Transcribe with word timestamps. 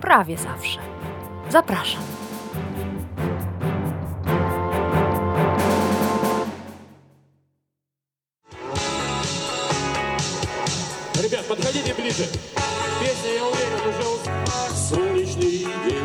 prawie 0.00 0.38
zawsze. 0.38 0.78
Zapraszam. 1.50 2.02
Ребят, 11.22 11.44
подходите 11.48 11.94
ближе. 11.94 12.24
Песня, 13.00 13.30
я 13.36 13.44
уверен, 13.44 13.88
уже 13.88 14.08
уз- 14.08 14.74
Солнечный 14.90 15.66
день. 15.88 16.04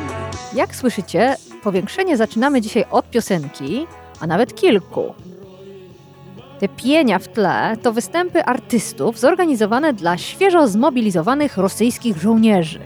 Jak 0.54 0.76
słyszycie, 0.76 1.36
powiększenie 1.64 2.18
zaczynamy 2.18 2.62
dzisiaj 2.62 2.86
od 2.92 3.10
piosenki, 3.10 3.88
a 4.20 4.28
nawet 4.28 4.56
kilku. 4.56 5.14
Te 6.60 6.68
pienia 6.68 7.20
w 7.20 7.28
tle 7.28 7.78
to 7.84 7.94
występy 7.94 8.44
artystów 8.44 9.20
zorganizowane 9.20 9.94
dla 9.94 10.18
świeżo 10.18 10.68
zmobilizowanych 10.68 11.58
rosyjskich 11.58 12.18
żołnierzy. 12.18 12.80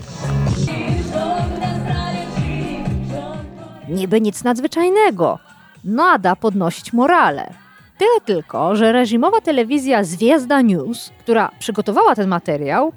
Niby 3.88 4.20
nic 4.20 4.44
nadzwyczajnego. 4.44 5.38
Nada 5.84 6.36
podnosić 6.36 6.92
morale. 6.92 7.54
Tyle 7.98 8.20
tylko, 8.24 8.76
że 8.76 8.92
reżimowa 8.92 9.40
telewizja 9.40 10.04
Zwiezda 10.04 10.62
News, 10.62 11.10
która 11.18 11.50
przygotowała 11.58 12.14
ten 12.14 12.28
materiał, 12.28 12.92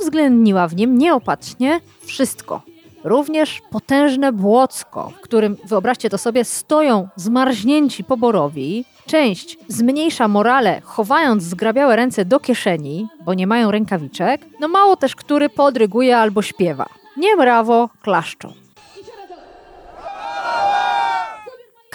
uwzględniła 0.00 0.68
w 0.68 0.76
nim 0.76 0.98
nieopatrznie 0.98 1.80
wszystko. 2.00 2.62
Również 3.04 3.62
potężne 3.70 4.32
błocko, 4.32 5.12
w 5.18 5.20
którym, 5.20 5.56
wyobraźcie 5.64 6.10
to 6.10 6.18
sobie, 6.18 6.44
stoją 6.44 7.08
zmarznięci 7.16 8.04
poborowi. 8.04 8.84
Część 9.06 9.58
zmniejsza 9.68 10.28
morale, 10.28 10.80
chowając 10.84 11.42
zgrabiałe 11.42 11.96
ręce 11.96 12.24
do 12.24 12.40
kieszeni, 12.40 13.08
bo 13.24 13.34
nie 13.34 13.46
mają 13.46 13.70
rękawiczek. 13.70 14.40
No 14.60 14.68
mało 14.68 14.96
też, 14.96 15.16
który 15.16 15.48
podryguje 15.48 16.18
albo 16.18 16.42
śpiewa. 16.42 16.86
Nie 17.16 17.36
brawo, 17.36 17.88
klaszczą. 18.02 18.65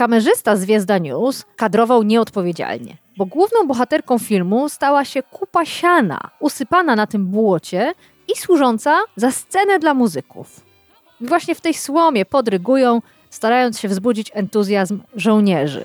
Kamerzysta 0.02 0.56
Zwiezda 0.56 0.98
News 0.98 1.46
kadrował 1.56 2.04
nieodpowiedzialnie, 2.04 2.98
bo 3.18 3.26
główną 3.26 3.68
bohaterką 3.68 4.20
filmu 4.20 4.70
stała 4.70 5.06
się 5.06 5.24
kupa 5.24 5.66
siana, 5.66 6.30
usypana 6.40 6.96
na 6.96 7.08
tym 7.08 7.26
błocie 7.26 7.94
i 8.34 8.38
służąca 8.38 9.00
za 9.16 9.32
scenę 9.32 9.80
dla 9.80 9.94
muzyków. 9.94 10.62
I 11.22 11.26
właśnie 11.26 11.56
w 11.56 11.62
tej 11.62 11.74
słomie 11.74 12.26
podrygują, 12.26 13.02
starając 13.30 13.80
się 13.80 13.88
wzbudzić 13.88 14.32
entuzjazm 14.34 15.02
żołnierzy. 15.16 15.84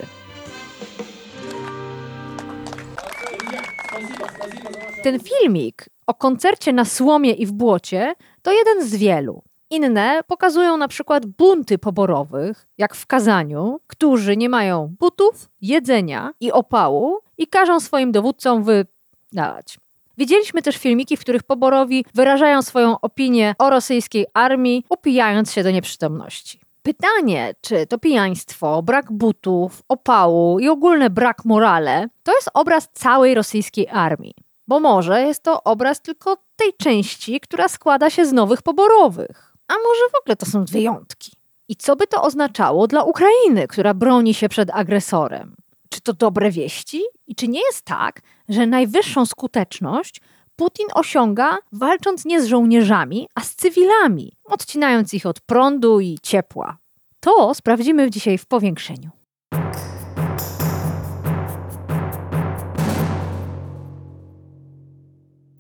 Ten 5.03 5.21
filmik 5.21 5.89
o 6.07 6.15
koncercie 6.15 6.73
na 6.73 6.85
słomie 6.85 7.33
i 7.33 7.47
w 7.47 7.53
błocie 7.53 8.15
to 8.43 8.53
jeden 8.53 8.89
z 8.89 8.97
wielu. 8.97 9.46
Inne 9.71 10.21
pokazują 10.27 10.77
na 10.77 10.89
przykład 10.89 11.27
bunty 11.27 11.79
poborowych, 11.79 12.67
jak 12.79 12.95
w 12.95 13.07
Kazaniu, 13.07 13.81
którzy 13.87 14.37
nie 14.37 14.49
mają 14.49 14.95
butów, 15.01 15.49
jedzenia 15.63 16.33
i 16.41 16.53
opału 16.53 17.19
i 17.39 17.47
każą 17.47 17.81
swoim 17.81 18.13
dowódcom 18.13 18.65
wydać. 18.65 19.79
Widzieliśmy 20.19 20.63
też 20.63 20.77
filmiki, 20.77 21.17
w 21.17 21.21
których 21.21 21.43
poborowi 21.43 22.05
wyrażają 22.15 22.63
swoją 22.63 23.01
opinię 23.01 23.55
o 23.59 23.71
rosyjskiej 23.71 24.27
armii, 24.35 24.85
upijając 24.89 25.53
się 25.53 25.63
do 25.63 25.71
nieprzytomności. 25.71 26.61
Pytanie, 26.83 27.55
czy 27.61 27.87
to 27.87 27.99
pijaństwo, 27.99 28.83
brak 28.83 29.13
butów, 29.13 29.83
opału 29.89 30.59
i 30.59 30.69
ogólny 30.69 31.11
brak 31.11 31.45
morale 31.45 32.09
to 32.23 32.35
jest 32.35 32.51
obraz 32.55 32.89
całej 32.93 33.35
rosyjskiej 33.35 33.89
armii. 33.89 34.35
Bo 34.69 34.81
może 34.81 35.23
jest 35.23 35.43
to 35.43 35.63
obraz 35.65 36.01
tylko 36.01 36.37
tej 36.57 36.73
części, 36.79 37.41
która 37.41 37.69
składa 37.69 38.11
się 38.11 38.27
z 38.27 38.33
nowych 38.33 38.63
poborowych. 38.63 39.46
A 39.69 39.75
może 39.75 40.01
w 40.13 40.21
ogóle 40.23 40.37
to 40.37 40.47
są 40.47 40.65
wyjątki? 40.65 41.33
I 41.69 41.77
co 41.77 41.97
by 41.97 42.07
to 42.07 42.23
oznaczało 42.23 42.87
dla 42.87 43.03
Ukrainy, 43.03 43.69
która 43.69 43.95
broni 43.95 44.35
się 44.35 44.49
przed 44.49 44.71
agresorem? 44.71 45.57
Czy 45.89 46.01
to 46.01 46.13
dobre 46.13 46.51
wieści? 46.51 47.03
I 47.27 47.35
czy 47.35 47.49
nie 47.49 47.61
jest 47.61 47.83
tak, 47.83 48.21
że 48.49 48.67
najwyższą 48.67 49.27
skuteczność 49.27 50.21
Putin 50.57 50.87
osiąga 50.95 51.59
walcząc 51.73 52.25
nie 52.25 52.43
z 52.43 52.47
żołnierzami, 52.47 53.29
a 53.35 53.41
z 53.41 53.55
cywilami, 53.55 54.33
odcinając 54.45 55.15
ich 55.15 55.27
od 55.27 55.41
prądu 55.41 56.01
i 56.01 56.19
ciepła? 56.23 56.79
To 57.21 57.55
sprawdzimy 57.55 58.11
dzisiaj 58.11 58.39
w 58.39 58.47
powiększeniu. 58.47 59.11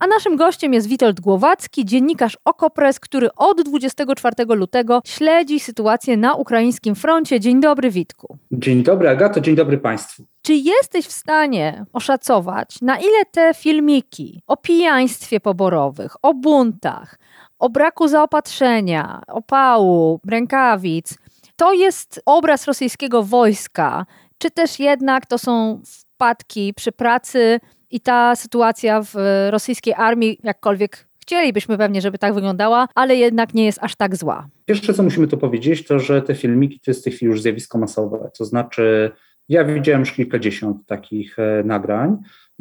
A 0.06 0.08
naszym 0.08 0.36
gościem 0.36 0.74
jest 0.74 0.86
Witold 0.86 1.20
Głowacki, 1.20 1.84
dziennikarz 1.84 2.38
Okopres, 2.44 3.00
który 3.00 3.28
od 3.36 3.62
24 3.62 4.34
lutego 4.48 5.00
śledzi 5.04 5.60
sytuację 5.60 6.16
na 6.16 6.34
ukraińskim 6.34 6.94
froncie. 6.94 7.40
Dzień 7.40 7.60
dobry, 7.60 7.90
Witku. 7.90 8.38
Dzień 8.52 8.82
dobry, 8.82 9.08
Agato, 9.08 9.40
dzień 9.40 9.54
dobry 9.54 9.78
Państwu. 9.78 10.24
Czy 10.42 10.54
jesteś 10.54 11.06
w 11.06 11.12
stanie 11.12 11.84
oszacować, 11.92 12.80
na 12.82 12.98
ile 12.98 13.24
te 13.30 13.54
filmiki 13.54 14.42
o 14.46 14.56
pijaństwie 14.56 15.40
poborowych, 15.40 16.16
o 16.22 16.34
buntach, 16.34 17.18
o 17.58 17.70
braku 17.70 18.08
zaopatrzenia, 18.08 19.22
opału, 19.28 20.20
rękawic, 20.28 21.18
to 21.56 21.72
jest 21.72 22.22
obraz 22.26 22.64
rosyjskiego 22.66 23.22
wojska, 23.22 24.06
czy 24.38 24.50
też 24.50 24.78
jednak 24.78 25.26
to 25.26 25.38
są 25.38 25.82
wpadki 26.16 26.74
przy 26.74 26.92
pracy 26.92 27.60
i 27.90 28.00
ta 28.00 28.36
sytuacja 28.36 29.02
w 29.02 29.14
rosyjskiej 29.50 29.94
armii, 29.94 30.38
jakkolwiek 30.42 31.06
chcielibyśmy 31.26 31.78
pewnie, 31.78 32.00
żeby 32.00 32.18
tak 32.18 32.34
wyglądała, 32.34 32.88
ale 32.94 33.16
jednak 33.16 33.54
nie 33.54 33.64
jest 33.64 33.78
aż 33.82 33.96
tak 33.96 34.16
zła. 34.16 34.48
Pierwsze, 34.66 34.94
co 34.94 35.02
musimy 35.02 35.28
tu 35.28 35.38
powiedzieć, 35.38 35.86
to 35.86 35.98
że 35.98 36.22
te 36.22 36.34
filmiki 36.34 36.80
to 36.80 36.90
jest 36.90 37.00
w 37.00 37.04
tej 37.04 37.12
chwili 37.12 37.30
już 37.30 37.42
zjawisko 37.42 37.78
masowe. 37.78 38.30
To 38.38 38.44
znaczy, 38.44 39.10
ja 39.48 39.64
widziałem 39.64 40.00
już 40.00 40.12
kilkadziesiąt 40.12 40.86
takich 40.86 41.38
e, 41.38 41.62
nagrań. 41.64 42.16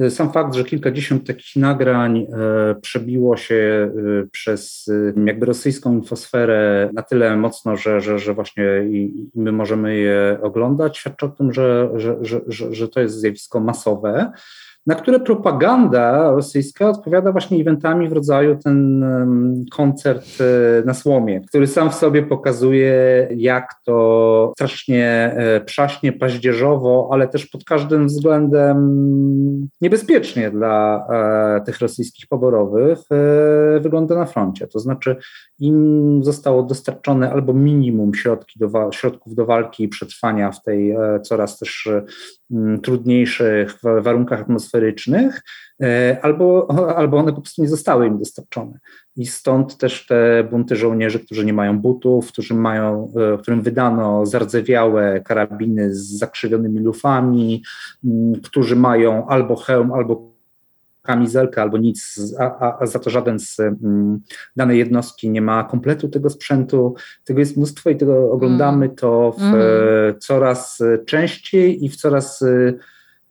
Sam 0.09 0.31
fakt, 0.31 0.56
że 0.56 0.63
kilkadziesiąt 0.63 1.28
takich 1.28 1.56
nagrań 1.56 2.18
e, 2.18 2.25
przebiło 2.81 3.38
się 3.38 3.56
e, 3.56 4.28
przez 4.31 4.92
jakby 5.25 5.46
rosyjską 5.46 5.94
infosferę 5.94 6.90
na 6.94 7.02
tyle 7.02 7.38
mocno, 7.38 7.78
że, 7.78 8.02
że, 8.02 8.19
że 8.19 8.34
właśnie 8.34 8.63
i, 8.90 9.30
my 9.36 9.52
możemy 9.52 9.96
je 9.96 10.38
oglądać, 10.42 10.97
świadczy 10.97 11.25
o 11.25 11.30
tym, 11.30 11.53
że, 11.53 11.90
że, 11.96 12.18
że, 12.22 12.74
że 12.74 12.88
to 12.88 13.00
jest 13.00 13.19
zjawisko 13.19 13.59
masowe 13.59 14.31
na 14.88 14.96
które 14.96 15.19
propaganda 15.19 16.31
rosyjska 16.31 16.90
odpowiada 16.90 17.31
właśnie 17.31 17.62
eventami 17.62 18.09
w 18.09 18.13
rodzaju 18.13 18.57
ten 18.63 19.06
koncert 19.72 20.25
na 20.85 20.94
słomie, 20.94 21.41
który 21.41 21.68
sam 21.68 21.90
w 21.90 21.96
sobie 21.96 22.23
pokazuje, 22.23 23.28
jak 23.35 23.74
to 23.84 24.51
strasznie 24.56 25.35
przaśnie, 25.66 26.13
paździerzowo, 26.13 27.09
ale 27.12 27.28
też 27.28 27.45
pod 27.45 27.63
każdym 27.63 28.07
względem 28.07 28.78
niebezpiecznie 29.81 30.51
dla 30.51 31.07
tych 31.66 31.79
rosyjskich 31.79 32.28
poborowych 32.28 33.00
wygląda 33.79 34.15
na 34.15 34.25
froncie. 34.25 34.68
To 34.68 34.80
znaczy 34.80 35.15
im 35.59 36.19
zostało 36.24 36.63
dostarczone 36.63 37.31
albo 37.31 37.54
minimum 37.54 38.13
środki 38.13 38.59
do, 38.59 38.92
środków 38.92 39.36
do 39.36 39.45
walki 39.45 39.83
i 39.83 39.88
przetrwania 39.88 40.51
w 40.51 40.63
tej 40.63 40.95
coraz 41.24 41.59
też 41.59 41.89
trudniejszych 42.81 43.80
warunkach 44.01 44.42
atmosferycznych, 44.42 45.42
albo, 46.21 46.68
albo 47.00 47.18
one 47.18 47.33
po 47.33 47.42
prostu 47.42 47.62
nie 47.62 47.68
zostały 47.68 48.07
im 48.07 48.19
dostarczone. 48.19 48.80
I 49.18 49.25
stąd 49.25 49.77
też 49.77 50.06
te 50.06 50.47
bunty 50.51 50.75
żołnierzy, 50.75 51.19
którzy 51.19 51.45
nie 51.45 51.53
mają 51.53 51.80
butów, 51.80 52.31
którzy 52.31 52.53
mają, 52.53 53.13
którym 53.42 53.62
wydano 53.62 54.25
zardzewiałe 54.25 55.21
karabiny 55.21 55.95
z 55.95 56.18
zakrzywionymi 56.18 56.80
lufami, 56.80 57.63
którzy 58.44 58.75
mają 58.75 59.27
albo 59.27 59.56
hełm, 59.56 59.94
albo 59.94 60.34
kamizelkę 61.06 61.62
albo 61.62 61.78
nic, 61.78 62.19
a, 62.40 62.80
a, 62.80 62.86
za 62.86 63.00
to 63.00 63.10
żaden 63.10 63.40
z 63.40 63.60
um, 63.60 64.19
danej 64.56 64.78
jednostki 64.78 65.30
nie 65.30 65.42
ma 65.42 65.63
kompletu 65.63 66.10
tego 66.10 66.30
sprzętu. 66.30 66.96
Tego 67.24 67.40
jest 67.40 67.57
mnóstwo 67.57 67.90
i 67.90 67.96
tego 67.96 68.31
oglądamy 68.31 68.90
to 68.90 69.36
w, 69.38 69.42
mm. 69.42 69.60
coraz 70.19 70.80
częściej 71.06 71.86
i 71.86 71.90
w 71.90 71.96
coraz 71.96 72.44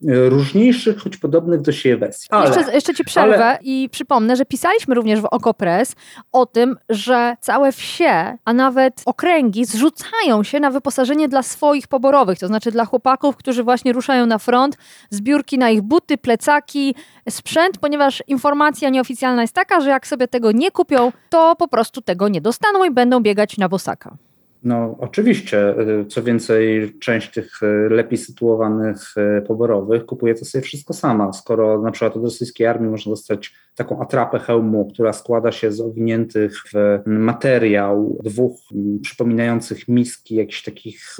różniejszych, 0.09 0.99
choć 0.99 1.17
podobnych 1.17 1.61
do 1.61 1.73
siebie 1.73 1.97
wersji. 1.97 2.29
Ale, 2.31 2.57
jeszcze, 2.57 2.75
jeszcze 2.75 2.95
ci 2.95 3.05
przerwę 3.05 3.45
ale... 3.45 3.59
i 3.63 3.89
przypomnę, 3.93 4.37
że 4.37 4.45
pisaliśmy 4.45 4.95
również 4.95 5.21
w 5.21 5.25
Okopres 5.25 5.97
o 6.33 6.47
tym, 6.47 6.77
że 6.89 7.37
całe 7.41 7.73
wsie, 7.73 8.39
a 8.45 8.53
nawet 8.53 9.03
okręgi 9.07 9.65
zrzucają 9.65 10.43
się 10.43 10.61
na 10.61 10.71
wyposażenie 10.71 11.29
dla 11.29 11.43
swoich 11.43 11.89
poborowych, 11.89 12.39
to 12.39 12.47
znaczy 12.47 12.71
dla 12.71 12.85
chłopaków, 12.85 13.37
którzy 13.37 13.65
właśnie 13.65 13.93
ruszają 13.93 14.27
na 14.27 14.39
front, 14.39 14.77
zbiórki 15.11 15.59
na 15.59 15.71
ich 15.71 15.83
buty, 15.83 16.19
plecaki, 16.19 16.95
sprzęt, 17.31 17.79
ponieważ 17.79 18.23
informacja 18.27 18.89
nieoficjalna 18.89 19.43
jest 19.43 19.55
taka, 19.55 19.81
że 19.81 19.91
jak 19.91 20.07
sobie 20.07 20.29
tego 20.29 20.53
nie 20.53 20.71
kupią, 20.71 21.13
to 21.31 21.57
po 21.57 21.69
prostu 21.69 22.03
tego 22.03 22.29
nie 22.29 22.41
dostaną 22.41 22.85
i 22.85 22.91
będą 22.91 23.21
biegać 23.21 23.59
na 23.59 23.69
bosaka. 23.69 24.17
No, 24.65 24.97
oczywiście. 25.01 25.81
Y, 26.01 26.07
co 26.07 26.23
więcej, 26.23 26.93
część 26.99 27.31
tych 27.31 27.63
y, 27.63 27.89
lepiej 27.91 28.19
sytuowanych 28.19 29.15
y, 29.39 29.43
poborowych 29.43 30.07
kupuje 30.07 30.35
to 30.35 30.45
sobie 30.45 30.63
wszystko 30.63 30.95
sama. 30.95 31.33
Skoro 31.33 31.83
na 31.83 31.91
przykład 31.91 32.17
od 32.17 32.25
rosyjskiej 32.25 32.67
armii 32.67 32.91
można 32.91 33.11
dostać 33.11 33.55
taką 33.75 34.03
atrapę 34.03 34.39
hełmu, 34.39 34.91
która 34.93 35.13
składa 35.13 35.53
się 35.53 35.73
z 35.73 35.81
owiniętych 35.81 36.63
w 36.75 37.01
materiał 37.07 38.19
dwóch 38.25 38.61
przypominających 39.03 39.89
miski, 39.89 40.35
jakichś 40.35 40.63
takich 40.63 41.17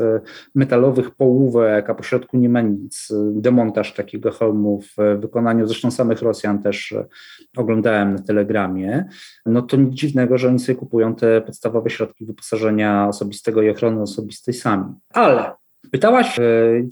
metalowych 0.55 1.11
połówek, 1.11 1.91
a 1.91 1.95
pośrodku 1.95 2.37
nie 2.37 2.49
ma 2.49 2.61
nic. 2.61 3.09
Demontaż 3.33 3.95
takiego 3.95 4.31
hełmu 4.31 4.81
w 4.81 5.21
wykonaniu 5.21 5.67
zresztą 5.67 5.91
samych 5.91 6.23
Rosjan 6.23 6.63
też 6.63 6.95
oglądałem 7.57 8.13
na 8.13 8.19
telegramie. 8.19 9.05
No 9.47 9.63
to 9.63 9.77
nic 9.77 9.95
dziwnego, 9.95 10.39
że 10.39 10.49
oni 10.49 10.59
sobie 10.59 10.77
kupują 10.77 11.15
te 11.15 11.41
podstawowe 11.41 11.91
środki 11.91 12.25
wyposażenia 12.25 13.09
osobistego 13.09 13.34
osobistego 13.35 13.63
i 13.63 13.71
ochrony 13.71 14.03
osobistej 14.03 14.55
sami. 14.55 14.95
Ale 15.11 15.53
pytałaś, 15.91 16.39
e, 16.39 16.43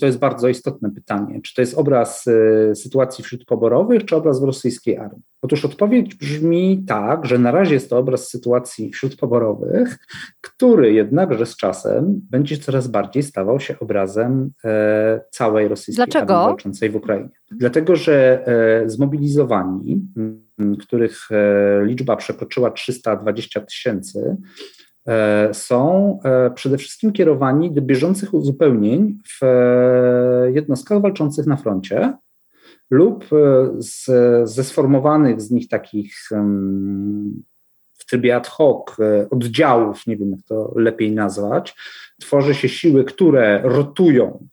to 0.00 0.06
jest 0.06 0.18
bardzo 0.18 0.48
istotne 0.48 0.90
pytanie, 0.90 1.40
czy 1.42 1.54
to 1.54 1.62
jest 1.62 1.78
obraz 1.78 2.24
e, 2.28 2.74
sytuacji 2.74 3.24
wśród 3.24 3.44
poborowych, 3.44 4.04
czy 4.04 4.16
obraz 4.16 4.40
w 4.40 4.44
rosyjskiej 4.44 4.98
armii? 4.98 5.22
Otóż 5.42 5.64
odpowiedź 5.64 6.14
brzmi 6.14 6.84
tak, 6.88 7.26
że 7.26 7.38
na 7.38 7.50
razie 7.50 7.74
jest 7.74 7.90
to 7.90 7.98
obraz 7.98 8.28
sytuacji 8.28 8.90
wśród 8.90 9.16
poborowych, 9.16 9.98
który 10.40 10.92
jednakże 10.92 11.46
z 11.46 11.56
czasem 11.56 12.20
będzie 12.30 12.56
coraz 12.58 12.88
bardziej 12.88 13.22
stawał 13.22 13.60
się 13.60 13.78
obrazem 13.80 14.50
e, 14.64 15.20
całej 15.30 15.68
rosyjskiej 15.68 16.06
Dlaczego? 16.06 16.34
armii 16.34 16.52
walczącej 16.52 16.90
w 16.90 16.96
Ukrainie. 16.96 17.30
Dlatego, 17.50 17.96
że 17.96 18.44
zmobilizowani, 18.86 20.02
których 20.80 21.28
liczba 21.82 22.16
przekroczyła 22.16 22.70
320 22.70 23.60
tysięcy, 23.60 24.36
są 25.52 26.18
e, 26.24 26.50
przede 26.50 26.78
wszystkim 26.78 27.12
kierowani 27.12 27.72
do 27.72 27.82
bieżących 27.82 28.34
uzupełnień 28.34 29.18
w 29.28 29.42
e, 29.42 30.52
jednostkach 30.52 31.00
walczących 31.00 31.46
na 31.46 31.56
froncie 31.56 32.12
lub 32.90 33.24
z, 33.78 34.04
ze 34.48 34.64
sformowanych 34.64 35.40
z 35.40 35.50
nich 35.50 35.68
takich 35.68 36.14
w 37.94 38.06
trybie 38.06 38.36
ad 38.36 38.48
hoc 38.48 38.96
oddziałów, 39.30 40.06
nie 40.06 40.16
wiem 40.16 40.30
jak 40.30 40.40
to 40.42 40.72
lepiej 40.76 41.12
nazwać, 41.12 41.74
tworzy 42.20 42.54
się 42.54 42.68
siły, 42.68 43.04
które 43.04 43.60
rotują 43.64 44.46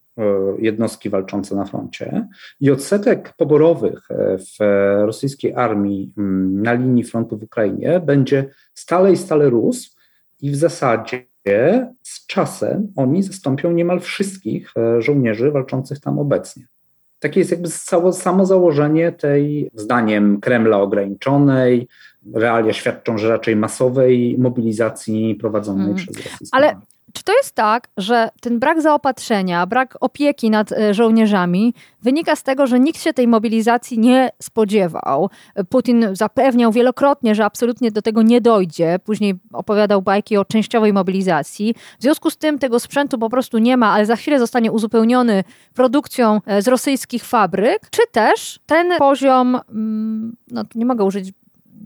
jednostki 0.60 1.10
walczące 1.10 1.56
na 1.56 1.66
froncie 1.66 2.28
i 2.60 2.72
odsetek 2.72 3.34
poborowych 3.38 4.08
w 4.38 4.64
rosyjskiej 5.06 5.54
armii 5.54 6.14
na 6.52 6.74
linii 6.74 7.04
frontu 7.04 7.38
w 7.38 7.44
Ukrainie 7.44 8.00
będzie 8.00 8.50
stale 8.74 9.12
i 9.12 9.18
stale 9.18 9.50
rósł, 9.50 9.99
i 10.42 10.52
w 10.52 10.56
zasadzie 10.56 11.26
z 12.04 12.28
czasem 12.28 12.94
oni 12.96 13.24
zastąpią 13.24 13.72
niemal 13.72 14.00
wszystkich 14.00 14.74
e, 14.78 15.02
żołnierzy 15.02 15.52
walczących 15.52 16.00
tam 16.00 16.20
obecnie. 16.20 16.68
Takie 17.20 17.40
jest 17.40 17.52
jakby 17.52 17.68
samo 18.14 18.46
założenie 18.46 19.12
tej, 19.12 19.72
zdaniem 19.74 20.40
Kremla, 20.42 20.78
ograniczonej, 20.78 21.88
realia 22.34 22.74
świadczą, 22.74 23.18
że 23.18 23.30
raczej 23.30 23.56
masowej 23.56 24.36
mobilizacji 24.38 25.36
prowadzonej 25.36 25.86
hmm. 25.86 25.98
przez 25.98 26.18
Rosję. 26.18 26.48
Ale 26.52 26.76
czy 27.20 27.24
to 27.24 27.38
jest 27.38 27.56
tak, 27.56 27.88
że 27.98 28.30
ten 28.42 28.60
brak 28.60 28.82
zaopatrzenia, 28.82 29.66
brak 29.66 29.98
opieki 30.00 30.50
nad 30.50 30.72
e, 30.72 30.94
żołnierzami 30.94 31.74
wynika 32.02 32.36
z 32.36 32.44
tego, 32.44 32.68
że 32.68 32.80
nikt 32.80 33.02
się 33.02 33.14
tej 33.14 33.28
mobilizacji 33.28 34.00
nie 34.00 34.30
spodziewał? 34.42 35.30
Putin 35.70 36.08
zapewniał 36.12 36.72
wielokrotnie, 36.72 37.36
że 37.36 37.46
absolutnie 37.46 37.92
do 37.92 38.02
tego 38.02 38.22
nie 38.22 38.42
dojdzie. 38.42 39.00
Później 39.04 39.36
opowiadał 39.54 40.02
bajki 40.02 40.38
o 40.38 40.46
częściowej 40.46 40.94
mobilizacji. 40.94 41.76
W 42.00 42.02
związku 42.02 42.30
z 42.30 42.38
tym 42.38 42.60
tego 42.60 42.80
sprzętu 42.80 43.18
po 43.18 43.30
prostu 43.30 43.58
nie 43.58 43.78
ma, 43.78 43.92
ale 43.92 44.06
za 44.06 44.16
chwilę 44.16 44.40
zostanie 44.40 44.72
uzupełniony 44.72 45.44
produkcją 45.74 46.42
e, 46.46 46.62
z 46.62 46.68
rosyjskich 46.68 47.24
fabryk. 47.24 47.90
Czy 47.90 48.02
też 48.12 48.60
ten 48.66 48.98
poziom, 48.98 49.60
mm, 49.70 50.36
no 50.52 50.64
nie 50.76 50.86
mogę 50.86 51.04
użyć 51.04 51.34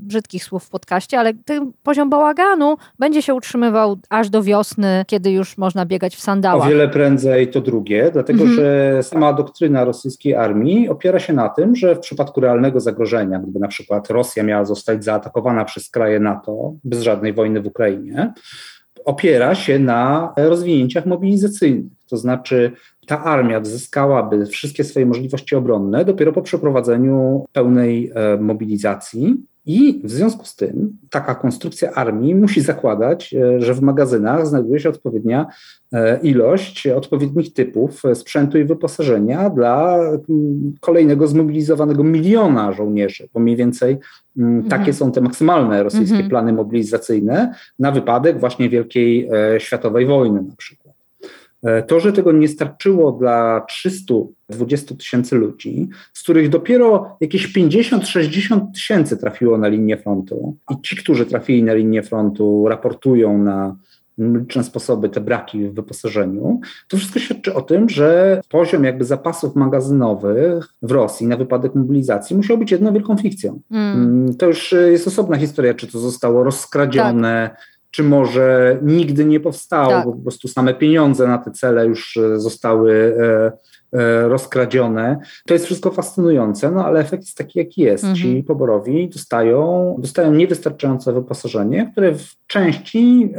brzydkich 0.04 0.44
słów 0.44 0.64
w 0.64 0.70
podcaście, 0.70 1.20
ale 1.20 1.34
ten 1.34 1.72
poziom 1.84 2.10
bałaganu 2.10 2.78
będzie 3.00 3.22
się 3.22 3.34
utrzymywał 3.34 3.98
aż 4.10 4.30
do 4.30 4.44
wiosny, 4.44 5.04
kiedy 5.08 5.32
już 5.32 5.58
można 5.58 5.86
biegać 5.86 6.16
w 6.16 6.20
sandałach. 6.20 6.68
O 6.68 6.70
wiele 6.70 6.90
prędzej 6.90 7.48
to 7.48 7.62
drugie, 7.62 8.10
dlatego 8.14 8.44
mhm. 8.44 8.56
że 8.56 8.98
sama 9.04 9.34
doktryna 9.34 9.84
rosyjskiej 9.84 10.36
armii 10.36 10.90
opiera 10.90 11.20
się 11.20 11.34
na 11.34 11.50
tym, 11.50 11.76
że 11.76 11.96
w 11.96 12.00
przypadku 12.00 12.42
realnego 12.42 12.80
zagrożenia, 12.80 13.40
gdyby 13.40 13.60
na 13.60 13.68
przykład 13.68 14.10
Rosja 14.10 14.44
miała 14.44 14.66
zostać 14.66 15.04
zaatakowana 15.04 15.66
przez 15.66 15.90
kraje 15.90 16.20
NATO 16.20 16.74
bez 16.84 17.02
żadnej 17.02 17.34
wojny 17.34 17.62
w 17.62 17.68
Ukrainie, 17.68 18.34
opiera 19.06 19.56
się 19.56 19.80
na 19.80 20.34
rozwinięciach 20.38 21.06
mobilizacyjnych. 21.06 21.92
To 22.10 22.18
znaczy, 22.18 22.72
ta 23.08 23.24
armia 23.24 23.64
zyskałaby 23.64 24.46
wszystkie 24.46 24.84
swoje 24.84 25.06
możliwości 25.06 25.56
obronne 25.56 26.06
dopiero 26.06 26.34
po 26.34 26.42
przeprowadzeniu 26.42 27.46
pełnej 27.54 28.12
e, 28.16 28.38
mobilizacji 28.38 29.38
i 29.66 30.02
w 30.04 30.12
związku 30.12 30.46
z 30.46 30.56
tym 30.56 30.98
taka 31.10 31.36
konstrukcja 31.36 31.92
armii 31.92 32.36
musi 32.36 32.62
zakładać, 32.62 33.34
e, 33.34 33.62
że 33.62 33.74
w 33.74 33.82
magazynach 33.82 34.48
znajduje 34.48 34.80
się 34.80 34.90
odpowiednia 34.90 35.46
e, 35.94 36.20
ilość 36.20 36.88
odpowiednich 36.88 37.54
typów 37.54 38.06
e, 38.06 38.16
sprzętu 38.16 38.58
i 38.58 38.64
wyposażenia 38.64 39.50
dla 39.50 40.00
kolejnego 40.80 41.28
zmobilizowanego 41.28 42.04
miliona 42.04 42.74
żołnierzy, 42.74 43.28
bo 43.34 43.40
mniej 43.40 43.56
więcej 43.56 43.98
mhm. 44.38 44.70
takie 44.70 44.94
są 44.94 45.12
te 45.12 45.22
maksymalne 45.22 45.84
rosyjskie 45.84 46.16
mhm. 46.16 46.30
plany 46.30 46.54
mobilizacyjne 46.54 47.56
na 47.80 47.92
wypadek 47.92 48.40
właśnie 48.40 48.70
Wielkiej 48.70 49.30
Światowej 49.58 50.06
Wojny 50.06 50.42
na 50.42 50.56
przykład. 50.56 50.83
E, 51.64 51.84
to, 51.84 52.00
że 52.00 52.14
tego 52.14 52.32
nie 52.32 52.48
starczyło 52.48 53.12
dla 53.12 53.62
320 53.68 54.96
tysięcy 54.96 55.36
ludzi, 55.36 55.90
z 56.14 56.24
których 56.24 56.50
dopiero 56.50 57.18
jakieś 57.22 57.56
50-60 57.56 58.72
tysięcy 58.74 59.18
trafiło 59.18 59.58
na 59.58 59.68
linię 59.68 59.98
frontu, 59.98 60.58
i 60.72 60.82
ci, 60.82 60.96
którzy 60.96 61.26
trafili 61.26 61.64
na 61.64 61.74
linię 61.74 62.04
frontu, 62.04 62.68
raportują 62.68 63.38
na 63.38 63.76
liczne 64.18 64.64
sposoby 64.64 65.10
te 65.10 65.22
braki 65.22 65.68
w 65.68 65.74
wyposażeniu, 65.74 66.60
to 66.88 66.98
wszystko 66.98 67.20
świadczy 67.20 67.54
o 67.54 67.62
tym, 67.62 67.90
że 67.90 68.42
poziom 68.50 68.84
jakby 68.84 69.06
zapasów 69.06 69.56
magazynowych 69.56 70.68
w 70.82 70.92
Rosji 70.92 71.28
na 71.28 71.38
wypadek 71.38 71.76
mobilizacji 71.76 72.36
musiał 72.36 72.58
być 72.58 72.72
jedną 72.72 72.94
wielką 72.94 73.18
fikcją. 73.18 73.60
Mm. 73.72 73.94
mm 73.94 74.34
to 74.34 74.48
już 74.48 74.76
jest 74.92 75.08
osobna 75.08 75.38
historia, 75.38 75.74
czy 75.74 75.88
to 75.88 76.00
zostało 76.00 76.44
rozkradzione, 76.44 77.50
tak 77.54 77.73
czy 77.94 78.04
może 78.04 78.80
nigdy 78.82 79.26
nie 79.26 79.40
powstało, 79.40 79.90
tak. 79.90 80.06
bo 80.06 80.14
po 80.14 80.22
prostu 80.22 80.48
same 80.48 80.74
pieniądze 80.74 81.28
na 81.28 81.38
te 81.38 81.52
cele 81.52 81.86
już 81.86 82.18
e, 82.18 82.40
zostały 82.40 83.16
e, 83.22 83.52
rozkradzione. 84.28 85.18
To 85.46 85.54
jest 85.54 85.66
wszystko 85.66 85.92
fascynujące, 85.92 86.72
no 86.72 86.86
ale 86.86 87.00
efekt 87.00 87.24
jest 87.24 87.38
taki, 87.38 87.60
jaki 87.60 87.82
jest. 87.82 88.04
Mhm. 88.04 88.22
Ci 88.22 88.44
poborowi 88.44 89.10
dostają, 89.10 89.96
dostają 90.00 90.34
niewystarczające 90.34 91.14
wyposażenie, 91.14 91.90
które 91.92 92.16
w 92.16 92.48
części 92.48 93.34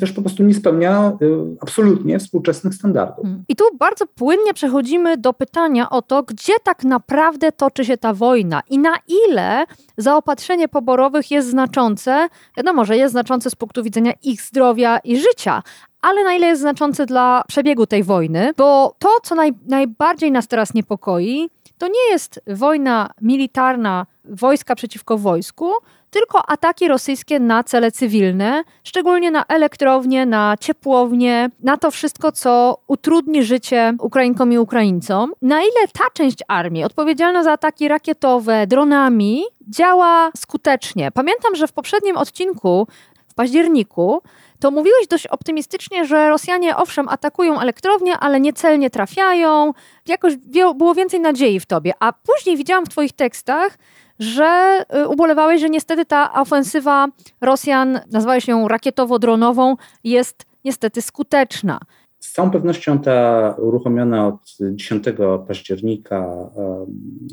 też 0.00 0.12
po 0.12 0.22
prostu 0.22 0.42
nie 0.42 0.54
spełnia 0.54 1.12
absolutnie 1.60 2.18
współczesnych 2.18 2.74
standardów. 2.74 3.24
Mhm. 3.24 3.44
I 3.48 3.56
tu 3.56 3.64
bardzo 3.78 4.06
płynnie 4.06 4.54
przechodzimy 4.54 5.16
do 5.16 5.32
pytania 5.32 5.90
o 5.90 6.02
to, 6.02 6.22
gdzie 6.22 6.52
tak 6.64 6.84
naprawdę 6.84 7.52
toczy 7.52 7.84
się 7.84 7.96
ta 7.96 8.14
wojna 8.14 8.62
i 8.70 8.78
na 8.78 8.94
ile 9.08 9.64
zaopatrzenie 9.96 10.68
poborowych 10.68 11.30
jest 11.30 11.50
znaczące. 11.50 12.28
Wiadomo, 12.56 12.84
że 12.84 12.96
jest 12.96 13.12
znaczące 13.12 13.50
z 13.50 13.54
punktu 13.54 13.82
widzenia 13.82 14.12
ich 14.22 14.42
zdrowia 14.42 14.98
i 14.98 15.16
życia, 15.16 15.62
ale 16.02 16.24
na 16.24 16.34
ile 16.34 16.46
jest 16.46 16.60
znaczące 16.60 17.06
dla 17.06 17.42
przebiegu 17.48 17.86
tej 17.86 18.02
wojny, 18.02 18.52
bo 18.56 18.94
to, 18.98 19.08
co 19.22 19.34
naj, 19.34 19.52
najbardziej 19.68 20.32
nas 20.32 20.48
teraz 20.48 20.74
niepokoi, 20.74 21.50
to 21.78 21.88
nie 21.88 22.10
jest 22.10 22.40
wojna 22.46 23.10
militarna 23.20 24.06
wojska 24.24 24.74
przeciwko 24.74 25.18
wojsku, 25.18 25.72
tylko 26.10 26.50
ataki 26.50 26.88
rosyjskie 26.88 27.40
na 27.40 27.64
cele 27.64 27.92
cywilne, 27.92 28.64
szczególnie 28.84 29.30
na 29.30 29.44
elektrownie, 29.48 30.26
na 30.26 30.56
ciepłownie, 30.60 31.50
na 31.62 31.76
to 31.76 31.90
wszystko, 31.90 32.32
co 32.32 32.78
utrudni 32.86 33.42
życie 33.42 33.94
Ukrainkom 34.00 34.52
i 34.52 34.58
Ukraińcom. 34.58 35.32
Na 35.42 35.60
ile 35.60 35.88
ta 35.92 36.04
część 36.12 36.38
armii, 36.48 36.84
odpowiedzialna 36.84 37.44
za 37.44 37.52
ataki 37.52 37.88
rakietowe, 37.88 38.66
dronami, 38.66 39.42
działa 39.68 40.30
skutecznie. 40.36 41.10
Pamiętam, 41.10 41.54
że 41.54 41.66
w 41.66 41.72
poprzednim 41.72 42.16
odcinku 42.16 42.86
w 43.32 43.34
październiku, 43.34 44.22
to 44.60 44.70
mówiłeś 44.70 45.06
dość 45.06 45.26
optymistycznie, 45.26 46.06
że 46.06 46.28
Rosjanie 46.28 46.76
owszem 46.76 47.08
atakują 47.08 47.60
elektrownię, 47.60 48.18
ale 48.18 48.40
niecelnie 48.40 48.90
trafiają. 48.90 49.72
Jakoś 50.06 50.36
było 50.74 50.94
więcej 50.94 51.20
nadziei 51.20 51.60
w 51.60 51.66
tobie. 51.66 51.92
A 52.00 52.12
później 52.12 52.56
widziałam 52.56 52.86
w 52.86 52.88
twoich 52.88 53.12
tekstach, 53.12 53.78
że 54.18 54.84
y, 54.96 55.08
ubolewałeś, 55.08 55.60
że 55.60 55.70
niestety 55.70 56.04
ta 56.04 56.32
ofensywa 56.32 57.06
Rosjan, 57.40 58.00
nazwałeś 58.10 58.48
ją 58.48 58.68
rakietowo-dronową, 58.68 59.76
jest 60.04 60.44
niestety 60.64 61.02
skuteczna. 61.02 61.80
Z 62.22 62.32
całą 62.32 62.50
pewnością 62.50 62.98
ta 62.98 63.54
uruchomiona 63.58 64.26
od 64.26 64.56
10 64.60 65.04
października 65.48 66.50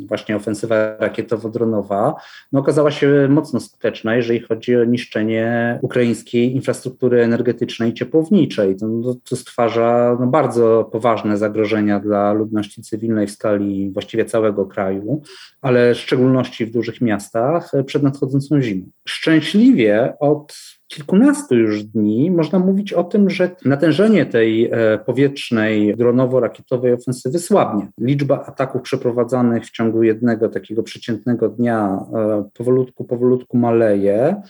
właśnie 0.07 0.35
ofensywa 0.35 0.75
rakietowo-dronowa 0.99 2.13
no 2.51 2.59
okazała 2.59 2.91
się 2.91 3.27
mocno 3.29 3.59
skuteczna, 3.59 4.15
jeżeli 4.15 4.39
chodzi 4.39 4.75
o 4.75 4.83
niszczenie 4.83 5.79
ukraińskiej 5.81 6.55
infrastruktury 6.55 7.23
energetycznej 7.23 7.89
i 7.89 7.93
ciepłowniczej. 7.93 8.75
To, 8.75 9.15
to 9.29 9.35
stwarza 9.35 10.17
no, 10.19 10.27
bardzo 10.27 10.89
poważne 10.91 11.37
zagrożenia 11.37 11.99
dla 11.99 12.33
ludności 12.33 12.83
cywilnej 12.83 13.27
w 13.27 13.31
skali 13.31 13.91
właściwie 13.91 14.25
całego 14.25 14.65
kraju, 14.65 15.21
ale 15.61 15.93
w 15.93 15.97
szczególności 15.97 16.65
w 16.65 16.71
dużych 16.71 17.01
miastach 17.01 17.71
przed 17.85 18.03
nadchodzącą 18.03 18.61
zimą. 18.61 18.89
Szczęśliwie 19.07 20.13
od 20.19 20.78
kilkunastu 20.89 21.55
już 21.55 21.83
dni 21.83 22.31
można 22.31 22.59
mówić 22.59 22.93
o 22.93 23.03
tym, 23.03 23.29
że 23.29 23.55
natężenie 23.65 24.25
tej 24.25 24.65
e, 24.65 24.97
powietrznej, 25.05 25.95
dronowo-rakietowej 25.95 26.93
ofensywy 26.93 27.39
słabnie. 27.39 27.87
Liczba 28.01 28.45
ataków 28.45 28.81
przeprowadzanych 28.81 29.65
w 29.65 29.71
ciągu 29.71 30.03
jednego 30.03 30.49
takiego 30.49 30.83
przeciętnego 30.83 31.49
dnia 31.49 32.05
e, 32.13 32.49
powolutku, 32.53 33.03
powolutku 33.03 33.57
maleje. 33.57 34.41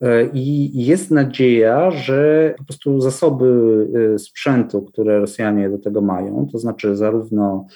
E, 0.00 0.26
I 0.34 0.72
jest 0.86 1.10
nadzieja, 1.10 1.90
że 1.90 2.54
po 2.58 2.64
prostu 2.64 3.00
zasoby 3.00 3.86
sprzętu, 4.18 4.82
które 4.82 5.20
Rosjanie 5.20 5.70
do 5.70 5.78
tego 5.78 6.00
mają, 6.00 6.48
to 6.52 6.58
znaczy 6.58 6.96
zarówno 6.96 7.66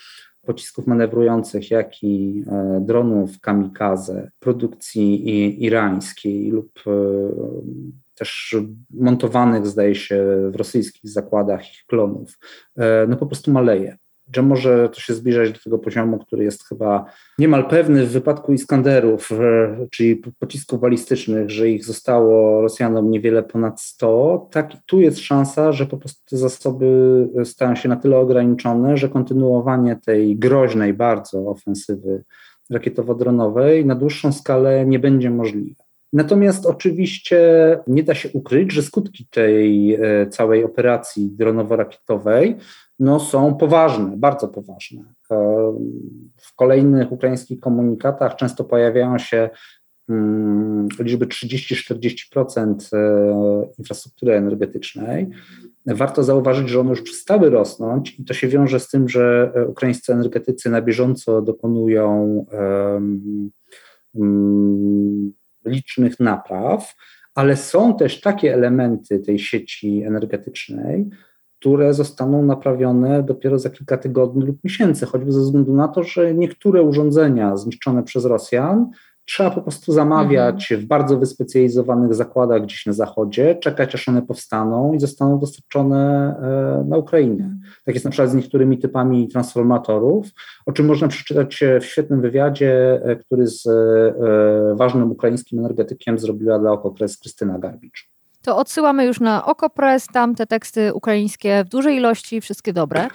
pocisków 0.46 0.86
manewrujących, 0.86 1.70
jak 1.70 2.02
i 2.02 2.44
dronów 2.80 3.40
kamikaze 3.40 4.30
produkcji 4.40 5.64
irańskiej 5.64 6.50
lub 6.50 6.70
też 8.14 8.56
montowanych, 8.90 9.66
zdaje 9.66 9.94
się, 9.94 10.24
w 10.50 10.56
rosyjskich 10.56 11.10
zakładach 11.10 11.72
ich 11.72 11.84
klonów, 11.86 12.38
e, 12.76 13.06
no 13.08 13.16
po 13.16 13.26
prostu 13.26 13.52
maleje. 13.52 13.96
Że 14.34 14.42
może 14.42 14.88
to 14.88 15.00
się 15.00 15.14
zbliżać 15.14 15.52
do 15.52 15.58
tego 15.58 15.78
poziomu, 15.78 16.18
który 16.18 16.44
jest 16.44 16.68
chyba 16.68 17.04
niemal 17.38 17.68
pewny 17.68 18.06
w 18.06 18.10
wypadku 18.10 18.52
Iskanderów, 18.52 19.32
e, 19.32 19.86
czyli 19.90 20.16
pocisków 20.38 20.80
balistycznych, 20.80 21.50
że 21.50 21.68
ich 21.68 21.84
zostało 21.84 22.62
Rosjanom 22.62 23.10
niewiele 23.10 23.42
ponad 23.42 23.80
100. 23.80 24.48
Tak, 24.50 24.72
tu 24.86 25.00
jest 25.00 25.18
szansa, 25.18 25.72
że 25.72 25.86
po 25.86 25.96
prostu 25.96 26.22
te 26.30 26.36
zasoby 26.36 27.28
stają 27.44 27.74
się 27.74 27.88
na 27.88 27.96
tyle 27.96 28.16
ograniczone, 28.16 28.96
że 28.96 29.08
kontynuowanie 29.08 29.96
tej 29.96 30.36
groźnej 30.36 30.94
bardzo 30.94 31.46
ofensywy 31.48 32.24
rakietowo-dronowej 32.70 33.86
na 33.86 33.94
dłuższą 33.94 34.32
skalę 34.32 34.86
nie 34.86 34.98
będzie 34.98 35.30
możliwe. 35.30 35.83
Natomiast 36.14 36.66
oczywiście 36.66 37.38
nie 37.86 38.02
da 38.02 38.14
się 38.14 38.28
ukryć, 38.32 38.72
że 38.72 38.82
skutki 38.82 39.26
tej 39.30 39.94
e, 39.94 40.26
całej 40.26 40.64
operacji 40.64 41.30
dronowo-rakietowej 41.38 42.56
no, 42.98 43.20
są 43.20 43.54
poważne, 43.54 44.16
bardzo 44.16 44.48
poważne. 44.48 45.04
E, 45.30 45.36
w 46.36 46.54
kolejnych 46.56 47.12
ukraińskich 47.12 47.60
komunikatach 47.60 48.36
często 48.36 48.64
pojawiają 48.64 49.18
się 49.18 49.50
mm, 50.08 50.88
liczby 50.98 51.26
30-40% 51.26 52.74
e, 52.92 53.68
infrastruktury 53.78 54.34
energetycznej. 54.34 55.30
Warto 55.86 56.22
zauważyć, 56.24 56.68
że 56.68 56.80
one 56.80 56.90
już 56.90 57.02
przestały 57.02 57.50
rosnąć 57.50 58.20
i 58.20 58.24
to 58.24 58.34
się 58.34 58.48
wiąże 58.48 58.80
z 58.80 58.88
tym, 58.88 59.08
że 59.08 59.52
ukraińscy 59.68 60.12
energetycy 60.12 60.70
na 60.70 60.82
bieżąco 60.82 61.42
dokonują 61.42 62.46
um, 62.52 63.50
licznych 65.66 66.20
napraw, 66.20 66.96
ale 67.34 67.56
są 67.56 67.96
też 67.96 68.20
takie 68.20 68.54
elementy 68.54 69.18
tej 69.18 69.38
sieci 69.38 70.02
energetycznej, 70.02 71.10
które 71.60 71.94
zostaną 71.94 72.42
naprawione 72.42 73.22
dopiero 73.22 73.58
za 73.58 73.70
kilka 73.70 73.96
tygodni 73.96 74.44
lub 74.44 74.64
miesięcy, 74.64 75.06
choćby 75.06 75.32
ze 75.32 75.40
względu 75.40 75.74
na 75.74 75.88
to, 75.88 76.02
że 76.02 76.34
niektóre 76.34 76.82
urządzenia 76.82 77.56
zniszczone 77.56 78.02
przez 78.02 78.24
Rosjan 78.24 78.90
trzeba 79.24 79.50
po 79.50 79.62
prostu 79.62 79.92
zamawiać 79.92 80.72
mhm. 80.72 80.80
w 80.80 80.88
bardzo 80.88 81.18
wyspecjalizowanych 81.18 82.14
zakładach 82.14 82.62
gdzieś 82.62 82.86
na 82.86 82.92
zachodzie, 82.92 83.54
czekać 83.54 83.94
aż 83.94 84.08
one 84.08 84.22
powstaną 84.22 84.92
i 84.92 85.00
zostaną 85.00 85.38
dostarczone 85.38 86.34
e, 86.82 86.84
na 86.88 86.96
Ukrainę. 86.96 87.44
Mhm. 87.44 87.60
Tak 87.84 87.94
jest 87.94 88.04
na 88.04 88.10
przykład 88.10 88.30
z 88.30 88.34
niektórymi 88.34 88.78
typami 88.78 89.28
transformatorów, 89.28 90.26
o 90.66 90.72
czym 90.72 90.86
można 90.86 91.08
przeczytać 91.08 91.60
w 91.80 91.84
świetnym 91.84 92.20
wywiadzie, 92.20 93.00
e, 93.04 93.16
który 93.16 93.46
z 93.46 93.66
e, 93.66 94.74
ważnym 94.76 95.10
ukraińskim 95.10 95.58
energetykiem 95.58 96.18
zrobiła 96.18 96.58
dla 96.58 96.72
Okokres 96.72 97.18
Krystyna 97.18 97.58
Garbicz. 97.58 98.08
To 98.42 98.56
odsyłamy 98.56 99.04
już 99.04 99.20
na 99.20 99.46
Okopres, 99.46 100.06
tam 100.06 100.34
te 100.34 100.46
teksty 100.46 100.94
ukraińskie 100.94 101.64
w 101.66 101.68
dużej 101.68 101.96
ilości, 101.96 102.40
wszystkie 102.40 102.72
dobre. 102.72 103.08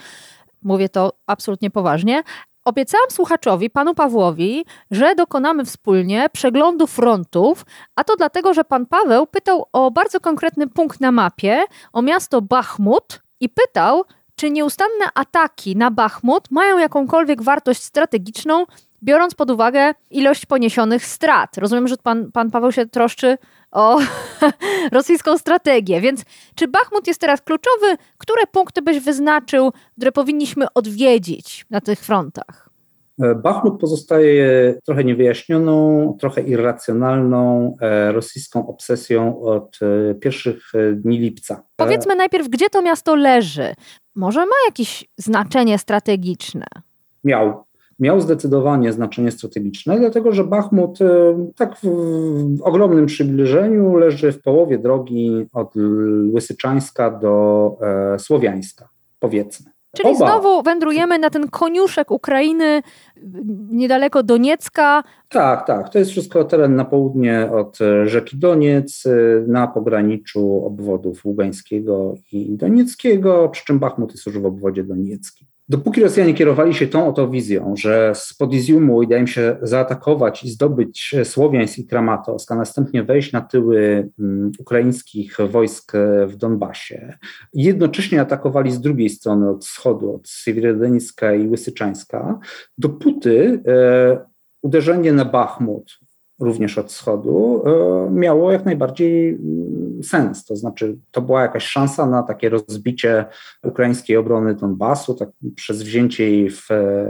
Mówię 0.62 0.88
to 0.88 1.12
absolutnie 1.26 1.70
poważnie. 1.70 2.22
Obiecałam 2.64 3.10
słuchaczowi, 3.10 3.70
panu 3.70 3.94
Pawłowi, 3.94 4.64
że 4.90 5.14
dokonamy 5.14 5.64
wspólnie 5.64 6.26
przeglądu 6.32 6.86
frontów, 6.86 7.64
a 7.96 8.04
to 8.04 8.16
dlatego, 8.16 8.54
że 8.54 8.64
pan 8.64 8.86
Paweł 8.86 9.26
pytał 9.26 9.66
o 9.72 9.90
bardzo 9.90 10.20
konkretny 10.20 10.66
punkt 10.66 11.00
na 11.00 11.12
mapie, 11.12 11.64
o 11.92 12.02
miasto 12.02 12.42
Bachmut 12.42 13.20
i 13.40 13.48
pytał, 13.48 14.04
czy 14.36 14.50
nieustanne 14.50 15.04
ataki 15.14 15.76
na 15.76 15.90
Bachmut 15.90 16.50
mają 16.50 16.78
jakąkolwiek 16.78 17.42
wartość 17.42 17.82
strategiczną, 17.82 18.66
biorąc 19.02 19.34
pod 19.34 19.50
uwagę 19.50 19.92
ilość 20.10 20.46
poniesionych 20.46 21.06
strat. 21.06 21.58
Rozumiem, 21.58 21.88
że 21.88 21.96
pan, 22.02 22.32
pan 22.32 22.50
Paweł 22.50 22.72
się 22.72 22.86
troszczy 22.86 23.38
o 23.70 23.98
rosyjską 24.92 25.38
strategię. 25.38 26.00
Więc 26.00 26.24
czy 26.54 26.68
Bachmut 26.68 27.06
jest 27.06 27.20
teraz 27.20 27.40
kluczowy? 27.40 27.96
Które 28.18 28.42
punkty 28.52 28.82
byś 28.82 29.00
wyznaczył, 29.00 29.72
które 29.96 30.12
powinniśmy 30.12 30.66
odwiedzić 30.74 31.66
na 31.70 31.80
tych 31.80 32.00
frontach? 32.00 32.70
E, 33.22 33.34
Bachmut 33.34 33.80
pozostaje 33.80 34.74
trochę 34.86 35.04
niewyjaśnioną, 35.04 36.16
trochę 36.20 36.42
irracjonalną 36.42 37.74
e, 37.80 38.12
rosyjską 38.12 38.66
obsesją 38.66 39.40
od 39.40 39.78
e, 39.82 40.14
pierwszych 40.14 40.72
dni 40.94 41.18
lipca. 41.18 41.62
Powiedzmy 41.76 42.14
najpierw, 42.14 42.48
gdzie 42.48 42.70
to 42.70 42.82
miasto 42.82 43.16
leży. 43.16 43.74
Może 44.14 44.40
ma 44.40 44.56
jakieś 44.66 45.04
znaczenie 45.18 45.78
strategiczne? 45.78 46.66
Miał 47.24 47.64
miał 48.00 48.20
zdecydowanie 48.20 48.92
znaczenie 48.92 49.30
strategiczne, 49.30 49.98
dlatego 49.98 50.32
że 50.32 50.44
Bachmut 50.44 51.02
e, 51.02 51.06
tak 51.56 51.76
w 51.82 52.62
ogromnym 52.62 53.06
przybliżeniu 53.06 53.96
leży 53.96 54.32
w 54.32 54.42
połowie 54.42 54.78
drogi 54.78 55.46
od 55.52 55.74
Łysyczańska 56.34 57.10
do 57.10 57.76
e, 58.14 58.18
Słowiańska, 58.18 58.88
powiedzmy. 59.18 59.70
Czyli 59.96 60.08
Oba. 60.08 60.26
znowu 60.26 60.62
wędrujemy 60.62 61.18
na 61.18 61.30
ten 61.30 61.48
koniuszek 61.48 62.10
Ukrainy, 62.10 62.82
niedaleko 63.70 64.22
Doniecka. 64.22 65.02
Tak, 65.28 65.66
tak. 65.66 65.88
To 65.88 65.98
jest 65.98 66.10
wszystko 66.10 66.44
teren 66.44 66.76
na 66.76 66.84
południe 66.84 67.50
od 67.52 67.78
rzeki 68.04 68.38
Doniec, 68.38 69.04
na 69.46 69.66
pograniczu 69.66 70.66
obwodów 70.66 71.24
Ługańskiego 71.24 72.14
i 72.32 72.56
Donieckiego, 72.56 73.48
przy 73.48 73.64
czym 73.64 73.78
Bachmut 73.78 74.12
jest 74.12 74.26
już 74.26 74.38
w 74.38 74.46
obwodzie 74.46 74.84
donieckim. 74.84 75.49
Dopóki 75.70 76.02
Rosjanie 76.02 76.34
kierowali 76.34 76.74
się 76.74 76.86
tą 76.86 77.08
oto 77.08 77.28
wizją, 77.28 77.74
że 77.76 78.12
z 78.14 78.34
Podiziumu 78.34 78.96
uda 78.96 79.18
im 79.18 79.26
się 79.26 79.56
zaatakować 79.62 80.44
i 80.44 80.50
zdobyć 80.50 81.14
Słowiańsk 81.24 81.78
i 81.78 81.86
Kramatorsk, 81.86 82.52
a 82.52 82.54
następnie 82.54 83.04
wejść 83.04 83.32
na 83.32 83.40
tyły 83.40 84.10
um, 84.18 84.52
ukraińskich 84.58 85.36
wojsk 85.50 85.92
w 86.26 86.36
Donbasie, 86.36 87.18
jednocześnie 87.54 88.20
atakowali 88.20 88.72
z 88.72 88.80
drugiej 88.80 89.10
strony 89.10 89.50
od 89.50 89.64
wschodu, 89.64 90.14
od 90.14 90.28
Siewierodenicka 90.28 91.34
i 91.34 91.48
Łysyczańska, 91.48 92.38
dopóty 92.78 93.62
e, 93.66 94.26
uderzenie 94.62 95.12
na 95.12 95.24
Bachmut, 95.24 95.98
również 96.40 96.78
od 96.78 96.86
wschodu, 96.86 97.62
e, 97.66 98.10
miało 98.10 98.52
jak 98.52 98.64
najbardziej 98.64 99.28
mm, 99.28 100.02
sens. 100.02 100.44
To 100.44 100.56
znaczy, 100.56 100.98
to 101.10 101.22
była 101.22 101.42
jakaś 101.42 101.64
szansa 101.64 102.06
na 102.06 102.22
takie 102.22 102.48
rozbicie 102.48 103.24
ukraińskiej 103.62 104.16
obrony 104.16 104.54
Donbasu, 104.54 105.14
tak 105.14 105.28
przez 105.56 105.82
wzięcie 105.82 106.30
jej 106.30 106.50
w 106.50 106.70
e, 106.70 107.06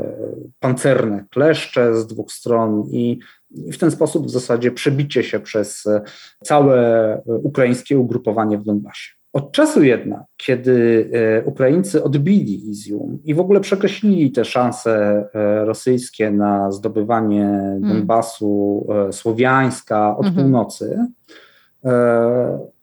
pancerne 0.60 1.25
kleszcze 1.30 1.94
z 1.94 2.06
dwóch 2.06 2.32
stron 2.32 2.84
i 2.90 3.18
w 3.50 3.78
ten 3.78 3.90
sposób 3.90 4.26
w 4.26 4.30
zasadzie 4.30 4.70
przebicie 4.70 5.22
się 5.22 5.40
przez 5.40 5.87
e, 5.87 6.02
całe 6.44 7.22
ukraińskie 7.26 7.99
ugrupowanie 7.99 8.58
w 8.58 8.64
Donbasie. 8.64 9.19
Od 9.32 9.52
czasu 9.52 9.82
jednak, 9.82 10.22
kiedy 10.37 11.08
e, 11.12 11.44
Ukraińcy 11.44 12.04
odbili 12.04 12.70
Izium 12.70 13.18
i 13.25 13.34
w 13.34 13.40
ogóle 13.40 13.60
przekreślili 13.60 14.32
te 14.32 14.44
szanse 14.44 15.25
e, 15.34 15.64
rosyjskie 15.64 16.30
na 16.30 16.72
zdobywanie 16.72 17.42
hmm. 17.42 17.88
Donbasu, 17.88 18.87
e, 19.08 19.12
Słowiańska 19.12 20.16
od 20.16 20.26
hmm. 20.26 20.42
północy, 20.42 20.99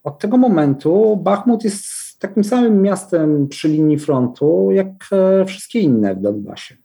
od 0.03 0.19
tego 0.19 0.37
momentu 0.37 1.17
Bachmut 1.23 1.63
jest 1.63 1.85
takim 2.19 2.43
samym 2.43 2.81
miastem 2.81 3.47
przy 3.47 3.67
linii 3.67 3.99
frontu, 3.99 4.69
jak 4.71 4.87
wszystkie 5.45 5.79
inne 5.79 6.15
w 6.15 6.21
Donbasie. 6.21 6.75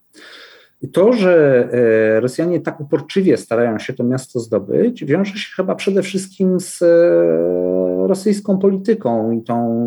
To, 0.93 1.13
że 1.13 1.69
e, 1.73 2.21
Rosjanie 2.21 2.61
tak 2.61 2.81
uporczywie 2.81 3.37
starają 3.37 3.79
się 3.79 3.93
to 3.93 4.05
miasto 4.05 4.41
zdobyć, 4.41 5.05
wiąże 5.05 5.39
się 5.39 5.57
chyba 5.57 5.75
przede 5.75 6.03
wszystkim 6.03 6.61
z 6.61 6.83
e, 6.83 8.07
rosyjską 8.09 8.59
polityką 8.59 9.33
i 9.33 9.43
tą, 9.43 9.87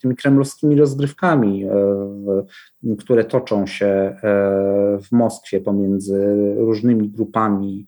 tymi 0.00 0.16
kremlowskimi 0.16 0.76
rozgrywkami, 0.76 1.64
które 2.98 3.24
toczą 3.24 3.66
się 3.66 4.16
w 5.02 5.12
Moskwie 5.12 5.60
pomiędzy 5.60 6.34
różnymi 6.56 7.08
grupami 7.08 7.86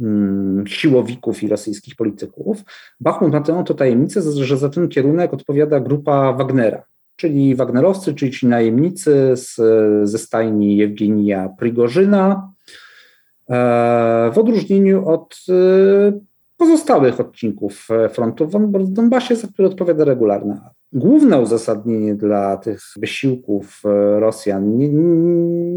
Mm, 0.00 0.66
siłowików 0.66 1.42
i 1.42 1.48
rosyjskich 1.48 1.96
polityków. 1.96 2.58
Bachmut 3.00 3.32
ma 3.32 3.40
tę 3.40 3.74
tajemnicę, 3.74 4.22
że 4.22 4.56
za 4.56 4.68
ten 4.68 4.88
kierunek 4.88 5.34
odpowiada 5.34 5.80
grupa 5.80 6.32
Wagnera, 6.32 6.82
czyli 7.18 7.54
Wagnerowcy, 7.54 8.14
czyli 8.14 8.30
ci 8.30 8.46
najemnicy 8.46 9.36
z, 9.36 9.56
ze 10.08 10.18
stajni 10.18 10.76
Jewgenija 10.76 11.48
Prigorzyna, 11.48 12.52
e, 13.50 14.30
w 14.34 14.38
odróżnieniu 14.38 15.08
od 15.08 15.40
e, 15.48 16.12
pozostałych 16.56 17.20
odcinków 17.20 17.88
frontu 18.10 18.46
w 18.46 18.92
Donbasie, 18.92 19.36
za 19.36 19.48
które 19.48 19.68
odpowiada 19.68 20.04
regularna 20.04 20.70
Główne 20.92 21.40
uzasadnienie 21.40 22.14
dla 22.14 22.56
tych 22.56 22.80
wysiłków 22.96 23.82
e, 23.84 24.20
Rosjan, 24.20 24.78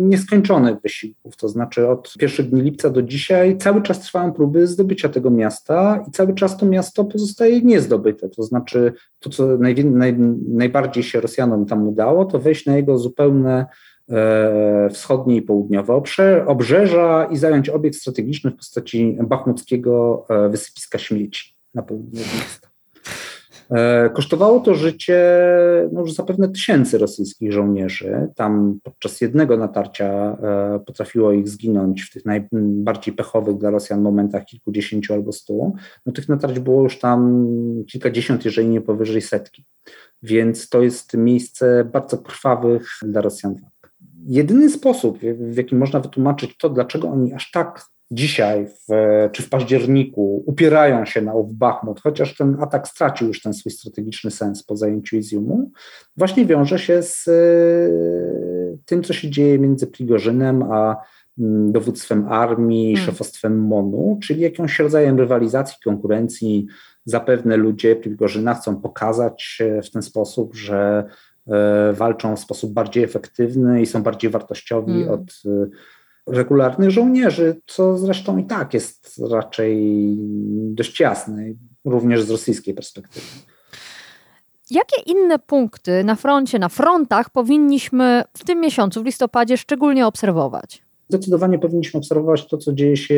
nieskończonych 0.10 0.82
wysiłków, 0.84 1.38
to 1.38 1.50
znaczy 1.50 1.88
od 1.88 2.14
pierwszych 2.20 2.50
dni 2.50 2.62
lipca 2.62 2.90
do 2.90 3.02
dzisiaj, 3.02 3.58
cały 3.58 3.82
czas 3.82 4.00
trwają 4.00 4.32
próby 4.32 4.68
zdobycia 4.68 5.10
tego 5.10 5.30
miasta 5.30 6.04
i 6.08 6.12
cały 6.12 6.34
czas 6.34 6.58
to 6.58 6.66
miasto 6.66 7.06
pozostaje 7.06 7.62
niezdobyte. 7.62 8.30
To 8.30 8.44
znaczy, 8.44 8.94
to 9.20 9.30
co 9.30 9.58
naj, 9.58 9.86
naj, 9.86 10.16
najbardziej 10.48 11.04
się 11.04 11.22
Rosjanom 11.22 11.66
tam 11.66 11.88
udało, 11.88 12.26
to 12.26 12.40
wejść 12.40 12.66
na 12.66 12.78
jego 12.78 12.98
zupełne 12.98 13.66
e, 14.10 14.90
wschodnie 14.90 15.36
i 15.36 15.42
południowe 15.42 15.94
obrze, 15.94 16.46
obrzeża 16.48 17.26
i 17.26 17.38
zająć 17.38 17.70
obiekt 17.70 17.98
strategiczny 17.98 18.52
w 18.52 18.56
postaci 18.56 19.18
bachmuckiego 19.24 20.26
e, 20.30 20.50
wysypiska 20.50 20.98
śmieci 20.98 21.56
na 21.74 21.82
południu 21.82 22.20
miasta. 22.20 22.71
E, 23.72 24.10
kosztowało 24.10 24.60
to 24.60 24.76
życie 24.76 25.20
no 25.92 26.08
zapewne 26.08 26.50
tysięcy 26.50 26.98
rosyjskich 26.98 27.54
żołnierzy. 27.54 28.28
Tam 28.36 28.80
podczas 28.84 29.22
jednego 29.22 29.58
natarcia 29.58 30.08
e, 30.08 30.80
potrafiło 30.86 31.32
ich 31.32 31.50
zginąć 31.50 32.02
w 32.02 32.14
tych 32.14 32.26
najbardziej 32.26 33.14
pechowych 33.14 33.58
dla 33.58 33.70
Rosjan 33.70 34.02
momentach 34.02 34.46
kilkudziesięciu 34.46 35.14
albo 35.14 35.32
stu. 35.32 35.76
No 36.06 36.14
tych 36.14 36.30
natarć 36.30 36.60
było 36.60 36.84
już 36.84 37.00
tam 37.00 37.46
kilkadziesiąt, 37.88 38.46
jeżeli 38.46 38.68
nie 38.68 38.82
powyżej 38.82 39.22
setki. 39.22 39.66
Więc 40.24 40.70
to 40.70 40.82
jest 40.82 41.14
miejsce 41.14 41.86
bardzo 41.86 42.18
krwawych 42.18 42.88
dla 43.02 43.22
Rosjan 43.22 43.56
Jedyny 44.28 44.70
sposób, 44.70 45.20
w 45.38 45.58
jaki 45.58 45.76
można 45.76 46.00
wytłumaczyć 46.00 46.58
to, 46.58 46.70
dlaczego 46.70 47.10
oni 47.10 47.34
aż 47.34 47.52
tak 47.52 47.86
dzisiaj 48.12 48.68
w, 48.68 48.94
czy 49.32 49.44
w 49.44 49.50
październiku 49.50 50.44
upierają 50.46 51.06
się 51.06 51.22
na 51.22 51.34
ów 51.34 51.54
Bachmut, 51.54 52.02
chociaż 52.02 52.38
ten 52.38 52.58
atak 52.60 52.88
stracił 52.88 53.28
już 53.28 53.42
ten 53.42 53.54
swój 53.54 53.72
strategiczny 53.72 54.32
sens 54.32 54.64
po 54.64 54.76
zajęciu 54.76 55.18
Iziumu, 55.18 55.72
właśnie 56.18 56.46
wiąże 56.46 56.80
się 56.80 57.04
z 57.04 57.28
e, 57.28 57.32
tym, 58.86 59.04
co 59.04 59.14
się 59.14 59.30
dzieje 59.30 59.60
między 59.60 59.88
Prigorzynem 59.88 60.64
a 60.64 60.96
mm, 61.40 61.72
dowództwem 61.72 62.28
armii, 62.30 62.96
hmm. 62.96 63.06
szefostwem 63.06 63.60
MONU, 63.60 64.20
czyli 64.24 64.42
jakimś 64.42 64.80
rodzajem 64.80 65.20
rywalizacji, 65.20 65.78
konkurencji. 65.84 66.68
Zapewne 67.06 67.58
ludzie 67.58 67.96
Prigorzyna 67.96 68.54
chcą 68.54 68.82
pokazać 68.82 69.60
w 69.84 69.90
ten 69.90 70.02
sposób, 70.02 70.56
że 70.56 71.04
e, 71.48 71.94
walczą 71.94 72.36
w 72.36 72.40
sposób 72.40 72.74
bardziej 72.74 73.04
efektywny 73.04 73.82
i 73.82 73.86
są 73.86 74.04
bardziej 74.04 74.32
wartościowi 74.32 74.94
hmm. 74.94 75.10
od 75.10 75.22
e, 75.46 75.70
regularnych 76.32 76.92
żołnierzy, 76.92 77.62
co 77.68 77.98
zresztą 77.98 78.38
i 78.38 78.44
tak 78.44 78.74
jest 78.74 79.22
raczej 79.32 79.98
dość 80.74 81.00
jasne, 81.00 81.44
również 81.86 82.24
z 82.24 82.30
rosyjskiej 82.30 82.74
perspektywy. 82.74 83.26
Jakie 84.72 85.02
inne 85.06 85.40
punkty 85.40 86.04
na 86.04 86.16
froncie, 86.16 86.60
na 86.60 86.70
frontach 86.70 87.30
powinniśmy 87.30 88.24
w 88.38 88.46
tym 88.46 88.62
miesiącu, 88.62 89.04
w 89.04 89.06
listopadzie, 89.06 89.58
szczególnie 89.58 90.08
obserwować? 90.08 90.84
Zdecydowanie 91.10 91.60
powinniśmy 91.60 91.98
obserwować 91.98 92.48
to, 92.48 92.58
co 92.58 92.74
dzieje 92.74 92.98
się 92.98 93.16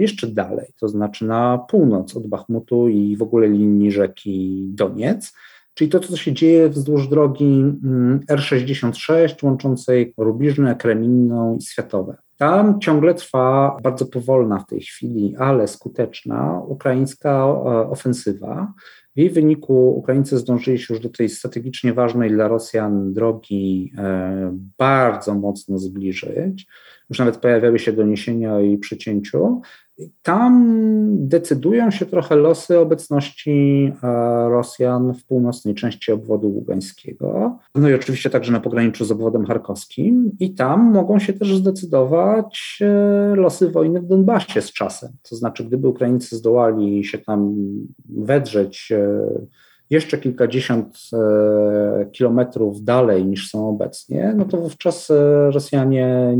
jeszcze 0.00 0.26
dalej, 0.26 0.66
to 0.80 0.88
znaczy 0.88 1.24
na 1.24 1.58
północ 1.58 2.16
od 2.16 2.26
Bachmutu 2.26 2.88
i 2.88 3.16
w 3.16 3.22
ogóle 3.22 3.48
linii 3.48 3.90
rzeki 3.90 4.64
Doniec, 4.68 5.32
czyli 5.74 5.90
to, 5.90 6.00
co 6.00 6.16
się 6.16 6.32
dzieje 6.32 6.68
wzdłuż 6.68 7.08
drogi 7.08 7.44
mm, 7.84 8.20
R66 8.30 9.44
łączącej 9.44 10.14
Rubiżne, 10.16 10.76
Kreminną 10.76 11.56
i 11.56 11.62
Światowe. 11.62 12.16
Tam 12.38 12.80
ciągle 12.80 13.14
trwa 13.14 13.76
bardzo 13.82 14.06
powolna 14.06 14.58
w 14.58 14.66
tej 14.66 14.80
chwili, 14.80 15.36
ale 15.38 15.68
skuteczna 15.68 16.62
ukraińska 16.66 17.30
e, 17.30 17.50
ofensywa. 17.90 18.72
W 19.16 19.18
jej 19.18 19.30
wyniku 19.30 19.98
Ukraińcy 19.98 20.38
zdążyli 20.38 20.78
się 20.78 20.94
już 20.94 21.02
do 21.02 21.08
tej 21.08 21.28
strategicznie 21.28 21.92
ważnej 21.92 22.30
dla 22.30 22.48
Rosjan 22.48 23.12
drogi 23.12 23.92
e, 23.98 24.58
bardzo 24.78 25.34
mocno 25.34 25.78
zbliżyć. 25.78 26.66
Już 27.10 27.18
nawet 27.18 27.36
pojawiały 27.36 27.78
się 27.78 27.92
doniesienia 27.92 28.54
o 28.54 28.60
jej 28.60 28.78
Tam 30.22 30.64
decydują 31.28 31.90
się 31.90 32.06
trochę 32.06 32.36
losy 32.36 32.78
obecności 32.78 33.92
e, 34.02 34.06
Rosjan 34.48 35.14
w 35.14 35.26
północnej 35.26 35.74
części 35.74 36.12
obwodu 36.12 36.48
ługańskiego, 36.48 37.58
no 37.74 37.88
i 37.88 37.94
oczywiście 37.94 38.30
także 38.30 38.52
na 38.52 38.60
pograniczu 38.60 39.04
z 39.04 39.12
obwodem 39.12 39.46
charkowskim, 39.46 40.30
i 40.40 40.54
tam 40.54 40.92
mogą 40.92 41.18
się 41.18 41.32
też 41.32 41.56
zdecydować 41.56 42.78
e, 42.80 43.34
losy 43.36 43.70
wojny 43.70 44.00
w 44.00 44.06
Donbasie 44.06 44.62
z 44.62 44.72
czasem. 44.72 45.12
To 45.30 45.36
znaczy, 45.36 45.64
gdyby 45.64 45.88
Ukraińcy 45.88 46.36
zdołali 46.36 47.04
się 47.04 47.18
tam 47.18 47.54
wedrzeć 48.08 48.92
e, 48.92 49.18
jeszcze 49.90 50.18
kilkadziesiąt 50.18 50.98
kilometrów 52.12 52.84
dalej 52.84 53.26
niż 53.26 53.50
są 53.50 53.68
obecnie, 53.68 54.34
no 54.36 54.44
to 54.44 54.56
wówczas 54.56 55.12
Rosjanie 55.50 56.36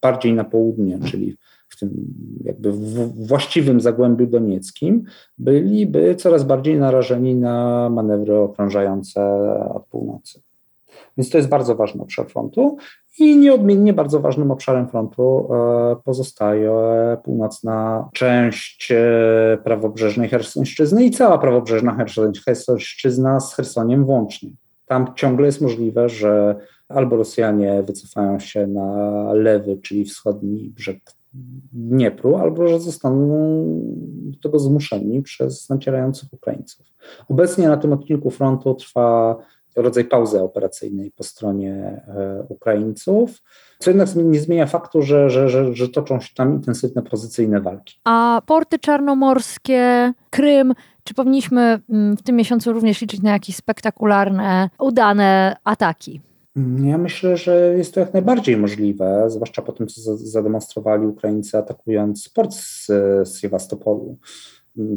bardziej 0.00 0.32
na 0.32 0.44
południe, 0.44 0.98
czyli 1.04 1.36
w 1.68 1.78
tym 1.78 1.90
jakby 2.44 2.72
właściwym 3.26 3.80
zagłębiu 3.80 4.26
donieckim, 4.26 5.04
byliby 5.38 6.14
coraz 6.14 6.44
bardziej 6.44 6.78
narażeni 6.78 7.34
na 7.34 7.88
manewry 7.90 8.36
okrążające 8.36 9.20
od 9.74 9.86
północy. 9.86 10.42
Więc 11.16 11.30
to 11.30 11.38
jest 11.38 11.50
bardzo 11.50 11.74
ważny 11.74 12.02
obszar 12.02 12.26
frontu 12.26 12.76
i 13.18 13.36
nieodmiennie 13.36 13.92
bardzo 13.92 14.20
ważnym 14.20 14.50
obszarem 14.50 14.88
frontu 14.88 15.48
e, 15.52 15.96
pozostaje 16.04 16.72
północna 17.24 18.08
część 18.12 18.92
e, 18.92 19.58
prawobrzeżnej 19.64 20.28
Chersonszczyzny 20.28 21.04
i 21.04 21.10
cała 21.10 21.38
prawobrzeżna 21.38 21.96
Chersonszczyzna 22.44 23.40
z 23.40 23.54
Chersoniem 23.54 24.04
włącznie. 24.04 24.50
Tam 24.86 25.14
ciągle 25.14 25.46
jest 25.46 25.60
możliwe, 25.60 26.08
że 26.08 26.56
albo 26.88 27.16
Rosjanie 27.16 27.82
wycofają 27.82 28.38
się 28.38 28.66
na 28.66 29.32
lewy, 29.32 29.78
czyli 29.82 30.04
wschodni 30.04 30.72
brzeg 30.76 31.00
Dniepru, 31.72 32.36
albo 32.36 32.68
że 32.68 32.80
zostaną 32.80 33.28
do 34.06 34.38
tego 34.38 34.58
zmuszeni 34.58 35.22
przez 35.22 35.68
nacierających 35.68 36.32
Ukraińców. 36.32 36.86
Obecnie 37.28 37.68
na 37.68 37.76
tym 37.76 37.92
odcinku 37.92 38.30
frontu 38.30 38.74
trwa 38.74 39.36
rodzaj 39.76 40.04
pauzy 40.04 40.42
operacyjnej 40.42 41.10
po 41.10 41.24
stronie 41.24 42.02
e, 42.08 42.44
Ukraińców, 42.48 43.42
co 43.78 43.90
jednak 43.90 44.16
nie 44.16 44.40
zmienia 44.40 44.66
faktu, 44.66 45.02
że, 45.02 45.30
że, 45.30 45.48
że, 45.48 45.74
że 45.74 45.88
toczą 45.88 46.20
się 46.20 46.34
tam 46.34 46.52
intensywne 46.54 47.02
pozycyjne 47.02 47.60
walki. 47.60 47.98
A 48.04 48.42
porty 48.46 48.78
czarnomorskie, 48.78 50.12
Krym, 50.30 50.74
czy 51.04 51.14
powinniśmy 51.14 51.80
mm, 51.90 52.16
w 52.16 52.22
tym 52.22 52.36
miesiącu 52.36 52.72
również 52.72 53.00
liczyć 53.00 53.22
na 53.22 53.30
jakieś 53.30 53.56
spektakularne, 53.56 54.70
udane 54.78 55.56
ataki? 55.64 56.20
Ja 56.84 56.98
myślę, 56.98 57.36
że 57.36 57.74
jest 57.76 57.94
to 57.94 58.00
jak 58.00 58.12
najbardziej 58.12 58.56
możliwe, 58.56 59.24
zwłaszcza 59.28 59.62
po 59.62 59.72
tym, 59.72 59.86
co 59.86 60.16
zademonstrowali 60.16 61.06
Ukraińcy 61.06 61.58
atakując 61.58 62.28
port 62.28 62.54
z, 62.54 62.88
Sewastopolu. 63.24 64.18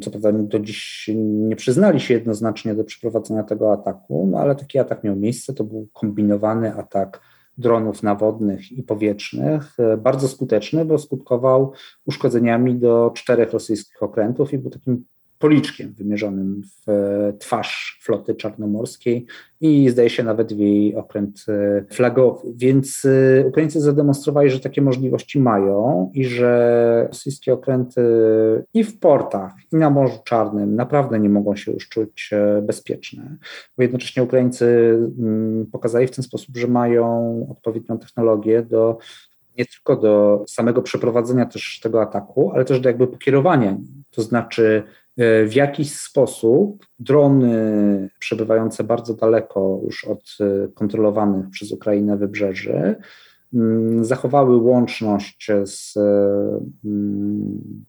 Co 0.02 0.12
prawda 0.12 0.32
do 0.32 0.60
dziś 0.60 1.10
nie 1.16 1.56
przyznali 1.56 2.00
się 2.00 2.14
jednoznacznie 2.14 2.76
do 2.76 2.84
przeprowadzenia 2.84 3.44
tego 3.44 3.74
ataku, 3.74 4.28
no 4.32 4.38
ale 4.40 4.56
taki 4.56 4.80
atak 4.80 5.04
miał 5.04 5.16
miejsce. 5.16 5.54
To 5.54 5.64
był 5.64 5.88
kombinowany 5.94 6.76
atak 6.76 7.22
dronów 7.58 8.04
nawodnych 8.04 8.72
i 8.72 8.84
powietrznych, 8.84 9.78
bardzo 9.98 10.28
skuteczny, 10.28 10.86
bo 10.86 10.98
skutkował 10.98 11.72
uszkodzeniami 12.06 12.76
do 12.76 13.12
czterech 13.16 13.52
rosyjskich 13.52 14.04
okrętów 14.04 14.54
i 14.54 14.58
był 14.58 14.72
takim 14.72 15.06
policzkiem 15.40 15.94
wymierzonym 15.94 16.62
w 16.88 16.92
twarz 17.40 18.00
floty 18.02 18.36
czarnomorskiej 18.36 19.26
i 19.62 19.90
zdaje 19.90 20.10
się 20.10 20.24
nawet 20.24 20.54
w 20.54 20.60
jej 20.60 20.96
okręt 20.96 21.46
flagowy. 21.92 22.48
Więc 22.56 23.08
Ukraińcy 23.46 23.82
zademonstrowali, 23.82 24.50
że 24.50 24.60
takie 24.60 24.82
możliwości 24.82 25.40
mają 25.40 26.12
i 26.14 26.26
że 26.26 27.06
rosyjskie 27.08 27.54
okręty 27.54 28.02
i 28.74 28.84
w 28.84 29.00
portach, 29.00 29.54
i 29.74 29.76
na 29.76 29.90
Morzu 29.90 30.20
Czarnym 30.24 30.76
naprawdę 30.76 31.20
nie 31.20 31.30
mogą 31.30 31.56
się 31.56 31.72
już 31.72 31.90
czuć 31.90 32.32
bezpieczne. 32.62 33.38
Bo 33.78 33.84
jednocześnie 33.84 34.24
Ukraińcy 34.24 34.98
mm, 35.20 35.66
pokazali 35.72 36.08
w 36.08 36.12
ten 36.12 36.24
sposób, 36.24 36.58
że 36.58 36.68
mają 36.68 37.48
odpowiednią 37.52 37.98
technologię 37.98 38.62
do 38.62 38.98
nie 39.60 39.66
tylko 39.66 39.96
do 39.96 40.44
samego 40.48 40.82
przeprowadzenia 40.82 41.46
też 41.46 41.80
tego 41.84 42.02
ataku, 42.02 42.52
ale 42.56 42.66
też 42.66 42.80
do 42.80 42.90
jakby 42.90 43.08
pokierowania. 43.08 43.78
To 44.12 44.22
znaczy 44.22 44.84
e, 44.84 45.09
w 45.48 45.54
jakiś 45.54 45.96
sposób 45.96 46.86
drony 47.00 48.10
przebywające 48.20 48.84
bardzo 48.84 49.14
daleko 49.14 49.80
już 49.84 50.06
od 50.06 50.38
e, 50.40 50.68
kontrolowanych 50.68 51.50
przez 51.50 51.72
Ukrainę 51.72 52.18
wybrzeży 52.18 52.96
mm, 53.54 54.06
zachowały 54.06 54.58
łączność 54.58 55.48
z 55.64 55.98
mm, 56.86 57.86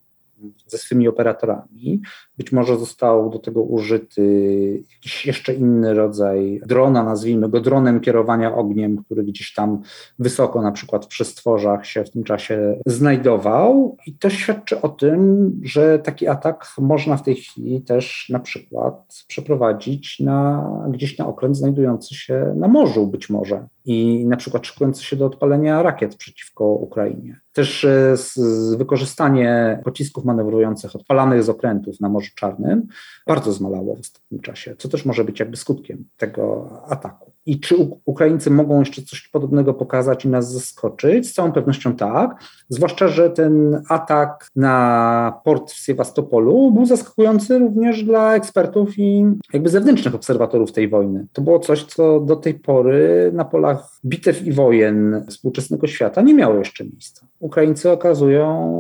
ze 0.67 0.79
swymi 0.79 1.09
operatorami. 1.09 2.01
Być 2.39 2.53
może 2.53 2.79
został 2.79 3.31
do 3.31 3.39
tego 3.39 3.63
użyty 3.63 4.83
jakiś 4.95 5.27
jeszcze 5.27 5.55
inny 5.55 5.95
rodzaj 5.95 6.61
drona, 6.67 7.05
nazwijmy 7.05 7.49
go 7.49 7.61
dronem 7.61 8.01
kierowania 8.01 8.55
ogniem, 8.55 9.05
który 9.05 9.25
gdzieś 9.25 9.55
tam 9.55 9.81
wysoko, 10.19 10.63
na 10.63 10.73
przykład 10.73 11.05
w 11.05 11.09
przestworzach 11.09 11.87
się 11.87 12.05
w 12.05 12.11
tym 12.11 12.25
czasie 12.25 12.81
znajdował. 12.87 13.97
I 14.07 14.15
to 14.15 14.31
świadczy 14.31 14.81
o 14.81 14.89
tym, 14.89 15.51
że 15.63 15.99
taki 15.99 16.29
atak 16.29 16.67
można 16.79 17.17
w 17.17 17.23
tej 17.23 17.37
chwili 17.37 17.83
też 17.83 18.27
na 18.31 18.39
przykład 18.39 19.25
przeprowadzić 19.29 20.21
na, 20.21 20.67
gdzieś 20.91 21.19
na 21.19 21.27
okręt 21.27 21.57
znajdujący 21.57 22.15
się 22.15 22.55
na 22.57 22.69
morzu 22.69 23.07
być 23.07 23.31
może 23.31 23.67
i 23.85 24.27
na 24.27 24.37
przykład 24.37 24.67
szykujący 24.67 25.05
się 25.05 25.17
do 25.17 25.27
odpalenia 25.27 25.83
rakiet 25.83 26.17
przeciwko 26.17 26.65
Ukrainie. 26.65 27.41
Też 27.53 27.85
e, 27.85 28.15
wykorzystanie 28.77 29.81
pocisków 29.85 30.25
manewrujących 30.25 30.97
odpalanych 30.97 31.43
z 31.43 31.49
okrętów 31.49 32.01
na 32.01 32.09
Morzu 32.09 32.31
Czarnym 32.35 32.87
bardzo 33.27 33.53
zmalało 33.53 33.97
w 33.97 34.01
ostatnim 34.01 34.41
czasie, 34.41 34.77
co 34.79 34.89
też 34.89 35.05
może 35.05 35.25
być 35.25 35.41
jakby 35.41 35.57
skutkiem 35.57 36.05
tego 36.17 36.71
ataku. 36.89 37.30
I 37.47 37.61
czy 37.61 37.77
Ukraińcy 38.05 38.51
mogą 38.51 38.79
jeszcze 38.79 39.03
coś 39.03 39.29
podobnego 39.29 39.75
pokazać 39.75 40.25
i 40.25 40.29
nas 40.29 40.53
zaskoczyć? 40.53 41.29
Z 41.29 41.33
całą 41.33 41.53
pewnością 41.53 41.97
tak, 41.97 42.37
zwłaszcza, 42.69 43.09
że 43.09 43.31
ten 43.31 43.83
atak 43.89 44.49
na 44.57 45.41
port 45.45 45.71
w 45.71 45.79
Sewastopolu 45.79 46.73
był 46.73 46.87
zaskakujący 46.87 47.59
również 47.59 48.05
dla 48.05 48.35
ekspertów 48.35 48.99
i 48.99 49.25
jakby 49.53 49.69
zewnętrznych 49.69 50.15
obserwatorów 50.15 50.73
tej 50.73 50.89
wojny. 50.89 51.27
To 51.33 51.43
było 51.43 51.59
coś, 51.59 51.85
co 51.85 52.21
do 52.21 52.37
tej 52.37 52.55
pory 52.55 53.31
na 53.35 53.45
polach 53.45 54.01
bitew 54.05 54.47
i 54.47 54.53
wojen 54.53 55.25
współczesnego 55.29 55.87
świata 55.87 56.23
nie 56.23 56.35
miało 56.35 56.55
jeszcze 56.55 56.85
miejsca. 56.85 57.27
Ukraińcy 57.39 57.91
okazują 57.91 58.71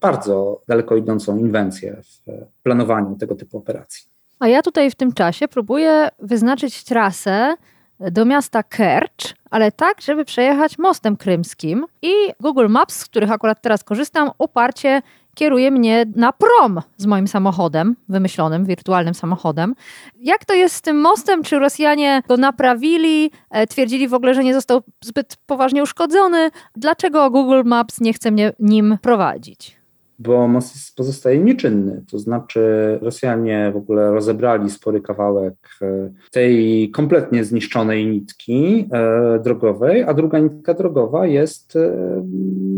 bardzo 0.00 0.62
daleko 0.68 0.96
idącą 0.96 1.38
inwencję 1.38 2.02
w 2.02 2.46
planowaniu 2.62 3.16
tego 3.16 3.34
typu 3.34 3.58
operacji. 3.58 4.15
A 4.38 4.48
ja 4.48 4.62
tutaj 4.62 4.90
w 4.90 4.94
tym 4.94 5.12
czasie 5.12 5.48
próbuję 5.48 6.08
wyznaczyć 6.18 6.84
trasę 6.84 7.54
do 8.00 8.24
miasta 8.24 8.62
Kercz, 8.62 9.34
ale 9.50 9.72
tak, 9.72 10.00
żeby 10.00 10.24
przejechać 10.24 10.78
mostem 10.78 11.16
krymskim. 11.16 11.86
I 12.02 12.12
Google 12.40 12.68
Maps, 12.68 12.96
z 12.96 13.04
których 13.04 13.32
akurat 13.32 13.62
teraz 13.62 13.84
korzystam, 13.84 14.30
uparcie 14.38 15.02
kieruje 15.34 15.70
mnie 15.70 16.04
na 16.16 16.32
prom 16.32 16.80
z 16.96 17.06
moim 17.06 17.28
samochodem, 17.28 17.96
wymyślonym, 18.08 18.64
wirtualnym 18.64 19.14
samochodem. 19.14 19.74
Jak 20.20 20.44
to 20.44 20.54
jest 20.54 20.74
z 20.74 20.80
tym 20.80 21.00
mostem? 21.00 21.42
Czy 21.42 21.58
Rosjanie 21.58 22.22
go 22.28 22.36
naprawili? 22.36 23.30
E, 23.50 23.66
twierdzili 23.66 24.08
w 24.08 24.14
ogóle, 24.14 24.34
że 24.34 24.44
nie 24.44 24.54
został 24.54 24.82
zbyt 25.04 25.36
poważnie 25.46 25.82
uszkodzony? 25.82 26.50
Dlaczego 26.76 27.30
Google 27.30 27.62
Maps 27.64 28.00
nie 28.00 28.12
chce 28.12 28.30
mnie 28.30 28.52
nim 28.58 28.98
prowadzić? 29.02 29.75
Bo 30.18 30.48
most 30.48 30.96
pozostaje 30.96 31.38
nieczynny. 31.38 32.04
To 32.10 32.18
znaczy, 32.18 32.60
Rosjanie 33.02 33.70
w 33.74 33.76
ogóle 33.76 34.10
rozebrali 34.10 34.70
spory 34.70 35.00
kawałek 35.00 35.54
e, 35.82 36.10
tej 36.30 36.90
kompletnie 36.90 37.44
zniszczonej 37.44 38.06
nitki 38.06 38.88
e, 38.92 39.38
drogowej, 39.44 40.02
a 40.02 40.14
druga 40.14 40.38
nitka 40.38 40.74
drogowa 40.74 41.26
jest 41.26 41.76
e, 41.76 41.92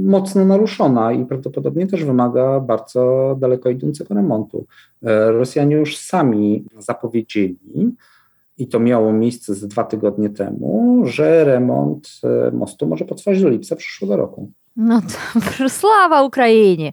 mocno 0.05 0.45
naruszona 0.45 1.13
i 1.13 1.25
prawdopodobnie 1.25 1.87
też 1.87 2.05
wymaga 2.05 2.61
bardzo 2.61 3.37
daleko 3.41 3.71
idącego 3.71 4.15
remontu. 4.15 4.67
Rosjanie 5.29 5.77
już 5.77 5.97
sami 5.97 6.65
zapowiedzieli, 6.79 7.59
i 8.59 8.69
to 8.69 8.81
miało 8.81 9.13
miejsce 9.13 9.55
z 9.55 9.67
dwa 9.67 9.85
tygodnie 9.85 10.31
temu, 10.31 11.03
że 11.05 11.45
remont 11.45 12.09
mostu 12.53 12.87
może 12.87 13.05
potrwać 13.05 13.43
do 13.43 13.49
lipca 13.49 13.77
przyszłego 13.77 14.17
roku. 14.17 14.53
No 14.79 15.01
to 15.01 15.69
sława 15.81 16.23
Ukrainie. 16.23 16.93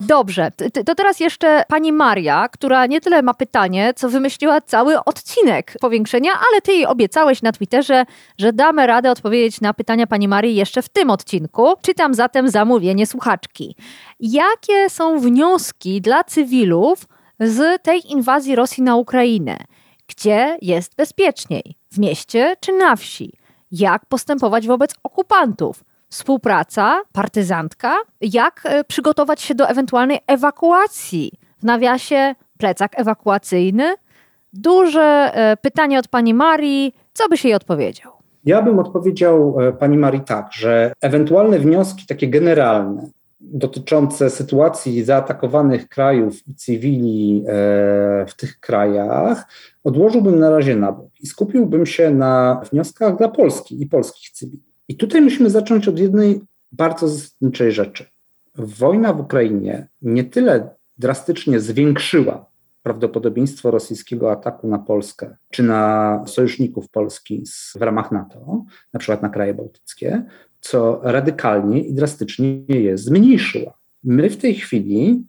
Dobrze, 0.00 0.50
to 0.86 0.94
teraz 0.94 1.20
jeszcze 1.20 1.64
pani 1.68 1.92
Maria, 1.92 2.48
która 2.48 2.86
nie 2.86 3.00
tyle 3.00 3.22
ma 3.22 3.34
pytanie, 3.34 3.92
co 3.96 4.08
wymyśliła 4.08 4.60
cały 4.60 5.04
odcinek 5.04 5.74
powiększenia, 5.80 6.30
ale 6.50 6.60
ty 6.60 6.72
jej 6.72 6.86
obiecałeś 6.86 7.42
na 7.42 7.52
Twitterze, 7.52 8.04
że 8.38 8.52
damy 8.52 8.86
radę 8.86 9.10
odpowiedzieć 9.10 9.60
na 9.60 9.74
pytania 9.74 10.06
pani 10.06 10.28
Marii 10.28 10.56
jeszcze 10.56 10.82
w 10.82 10.88
tym 10.88 11.10
odcinku. 11.10 11.74
Czytam 11.82 12.14
zatem 12.14 12.48
zamówienie 12.48 13.06
słuchaczki. 13.06 13.76
Jakie 14.20 14.90
są 14.90 15.18
wnioski 15.18 16.00
dla 16.00 16.24
cywilów 16.24 17.06
z 17.40 17.82
tej 17.82 18.12
inwazji 18.12 18.54
Rosji 18.56 18.82
na 18.82 18.96
Ukrainę? 18.96 19.56
Gdzie 20.08 20.58
jest 20.62 20.94
bezpieczniej? 20.96 21.74
W 21.92 21.98
mieście 21.98 22.56
czy 22.60 22.72
na 22.72 22.96
wsi? 22.96 23.32
Jak 23.70 24.06
postępować 24.06 24.66
wobec 24.66 24.94
okupantów? 25.02 25.84
Współpraca, 26.08 27.02
partyzantka, 27.12 27.96
jak 28.20 28.62
e, 28.64 28.84
przygotować 28.84 29.40
się 29.40 29.54
do 29.54 29.68
ewentualnej 29.68 30.18
ewakuacji. 30.26 31.32
W 31.58 31.64
nawiasie 31.64 32.34
plecak 32.58 33.00
ewakuacyjny. 33.00 33.94
Duże 34.52 35.30
e, 35.34 35.56
pytanie 35.56 35.98
od 35.98 36.08
pani 36.08 36.34
Marii. 36.34 36.94
Co 37.12 37.28
byś 37.28 37.44
jej 37.44 37.54
odpowiedział? 37.54 38.12
Ja 38.44 38.62
bym 38.62 38.78
odpowiedział 38.78 39.60
e, 39.60 39.72
pani 39.72 39.98
Marii 39.98 40.20
tak, 40.20 40.46
że 40.52 40.92
ewentualne 41.00 41.58
wnioski 41.58 42.06
takie 42.06 42.28
generalne 42.28 43.08
dotyczące 43.40 44.30
sytuacji 44.30 45.04
zaatakowanych 45.04 45.88
krajów 45.88 46.48
i 46.48 46.54
cywili 46.54 47.44
w 48.28 48.34
tych 48.36 48.60
krajach 48.60 49.46
odłożyłbym 49.84 50.38
na 50.38 50.50
razie 50.50 50.76
na 50.76 50.92
bok 50.92 51.10
i 51.20 51.26
skupiłbym 51.26 51.86
się 51.86 52.10
na 52.10 52.60
wnioskach 52.72 53.18
dla 53.18 53.28
Polski 53.28 53.82
i 53.82 53.86
polskich 53.86 54.30
cywili. 54.30 54.75
I 54.88 54.96
tutaj 54.96 55.20
musimy 55.20 55.50
zacząć 55.50 55.88
od 55.88 55.98
jednej 55.98 56.40
bardzo 56.72 57.08
zasadniczej 57.08 57.72
rzeczy. 57.72 58.04
Wojna 58.54 59.12
w 59.12 59.20
Ukrainie 59.20 59.88
nie 60.02 60.24
tyle 60.24 60.68
drastycznie 60.98 61.60
zwiększyła 61.60 62.46
prawdopodobieństwo 62.82 63.70
rosyjskiego 63.70 64.32
ataku 64.32 64.68
na 64.68 64.78
Polskę 64.78 65.36
czy 65.50 65.62
na 65.62 66.22
sojuszników 66.26 66.88
Polski 66.88 67.42
w 67.78 67.82
ramach 67.82 68.12
NATO, 68.12 68.64
na 68.92 69.00
przykład 69.00 69.22
na 69.22 69.28
kraje 69.28 69.54
bałtyckie, 69.54 70.22
co 70.60 71.00
radykalnie 71.02 71.80
i 71.80 71.94
drastycznie 71.94 72.62
je 72.68 72.98
zmniejszyła. 72.98 73.78
My 74.04 74.30
w 74.30 74.36
tej 74.36 74.54
chwili 74.54 75.24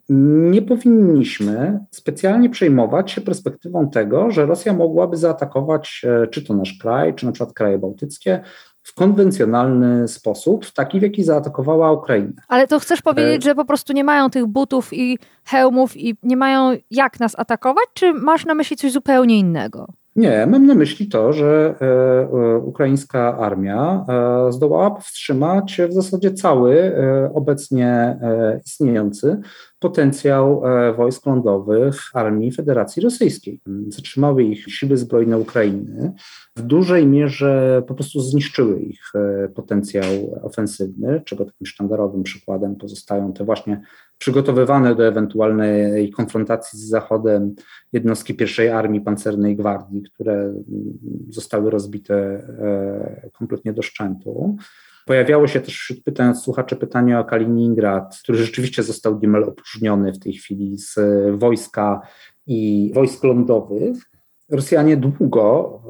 nie 0.50 0.62
powinniśmy 0.62 1.78
specjalnie 1.90 2.50
przejmować 2.50 3.10
się 3.10 3.20
perspektywą 3.20 3.90
tego, 3.90 4.30
że 4.30 4.46
Rosja 4.46 4.72
mogłaby 4.72 5.16
zaatakować 5.16 6.02
e, 6.04 6.26
czy 6.26 6.44
to 6.44 6.54
nasz 6.54 6.78
kraj, 6.78 7.14
czy 7.14 7.26
na 7.26 7.32
przykład 7.32 7.54
kraje 7.54 7.78
bałtyckie, 7.78 8.40
w 8.88 8.94
konwencjonalny 8.94 10.08
sposób, 10.08 10.66
w 10.66 10.74
taki, 10.74 11.00
w 11.00 11.02
jaki 11.02 11.24
zaatakowała 11.24 11.92
Ukrainę. 11.92 12.32
Ale 12.48 12.66
to 12.66 12.80
chcesz 12.80 13.02
powiedzieć, 13.02 13.42
e, 13.42 13.44
że 13.44 13.54
po 13.54 13.64
prostu 13.64 13.92
nie 13.92 14.04
mają 14.04 14.30
tych 14.30 14.46
butów 14.46 14.92
i 14.92 15.18
hełmów 15.44 15.96
i 15.96 16.16
nie 16.22 16.36
mają 16.36 16.76
jak 16.90 17.20
nas 17.20 17.38
atakować, 17.38 17.84
czy 17.94 18.14
masz 18.14 18.46
na 18.46 18.54
myśli 18.54 18.76
coś 18.76 18.92
zupełnie 18.92 19.38
innego? 19.38 19.86
Nie, 20.16 20.46
mam 20.46 20.66
na 20.66 20.74
myśli 20.74 21.08
to, 21.08 21.32
że 21.32 21.74
e, 21.80 21.84
e, 21.84 22.58
ukraińska 22.58 23.38
armia 23.38 24.06
zdołała 24.50 24.90
powstrzymać 24.90 25.80
w 25.88 25.92
zasadzie 25.92 26.32
cały 26.32 26.92
obecnie 27.34 28.18
istniejący 28.64 29.40
potencjał 29.78 30.62
wojsk 30.96 31.26
lądowych 31.26 32.10
armii 32.14 32.52
Federacji 32.52 33.02
Rosyjskiej. 33.02 33.60
Zatrzymały 33.88 34.44
ich 34.44 34.64
siły 34.64 34.96
zbrojne 34.96 35.38
Ukrainy, 35.38 36.12
w 36.56 36.62
dużej 36.62 37.06
mierze 37.06 37.82
po 37.86 37.94
prostu 37.94 38.20
zniszczyły 38.20 38.80
ich 38.80 39.12
potencjał 39.54 40.40
ofensywny, 40.42 41.22
czego 41.24 41.44
takim 41.44 41.66
sztandarowym 41.66 42.22
przykładem 42.22 42.76
pozostają 42.76 43.32
te 43.32 43.44
właśnie 43.44 43.82
przygotowywane 44.18 44.94
do 44.94 45.06
ewentualnej 45.06 46.10
konfrontacji 46.10 46.78
z 46.78 46.88
Zachodem 46.88 47.54
jednostki 47.92 48.34
pierwszej 48.34 48.68
Armii 48.68 49.00
Pancernej 49.00 49.56
Gwardii, 49.56 50.02
które 50.02 50.54
zostały 51.28 51.70
rozbite 51.70 52.14
e, 52.14 53.30
kompletnie 53.32 53.72
do 53.72 53.82
szczętu. 53.82 54.56
Pojawiało 55.08 55.48
się 55.48 55.60
też 55.60 55.74
wśród 55.74 56.02
pytań 56.04 56.34
słuchaczy 56.34 56.76
pytanie 56.76 57.18
o 57.18 57.24
Kaliningrad, 57.24 58.18
który 58.22 58.38
rzeczywiście 58.38 58.82
został 58.82 59.18
niemal 59.22 59.44
opróżniony 59.44 60.12
w 60.12 60.18
tej 60.18 60.32
chwili 60.32 60.78
z 60.78 60.96
wojska 61.38 62.00
i 62.46 62.90
wojsk 62.94 63.24
lądowych. 63.24 63.96
Rosjanie 64.50 64.96
długo, 64.96 65.80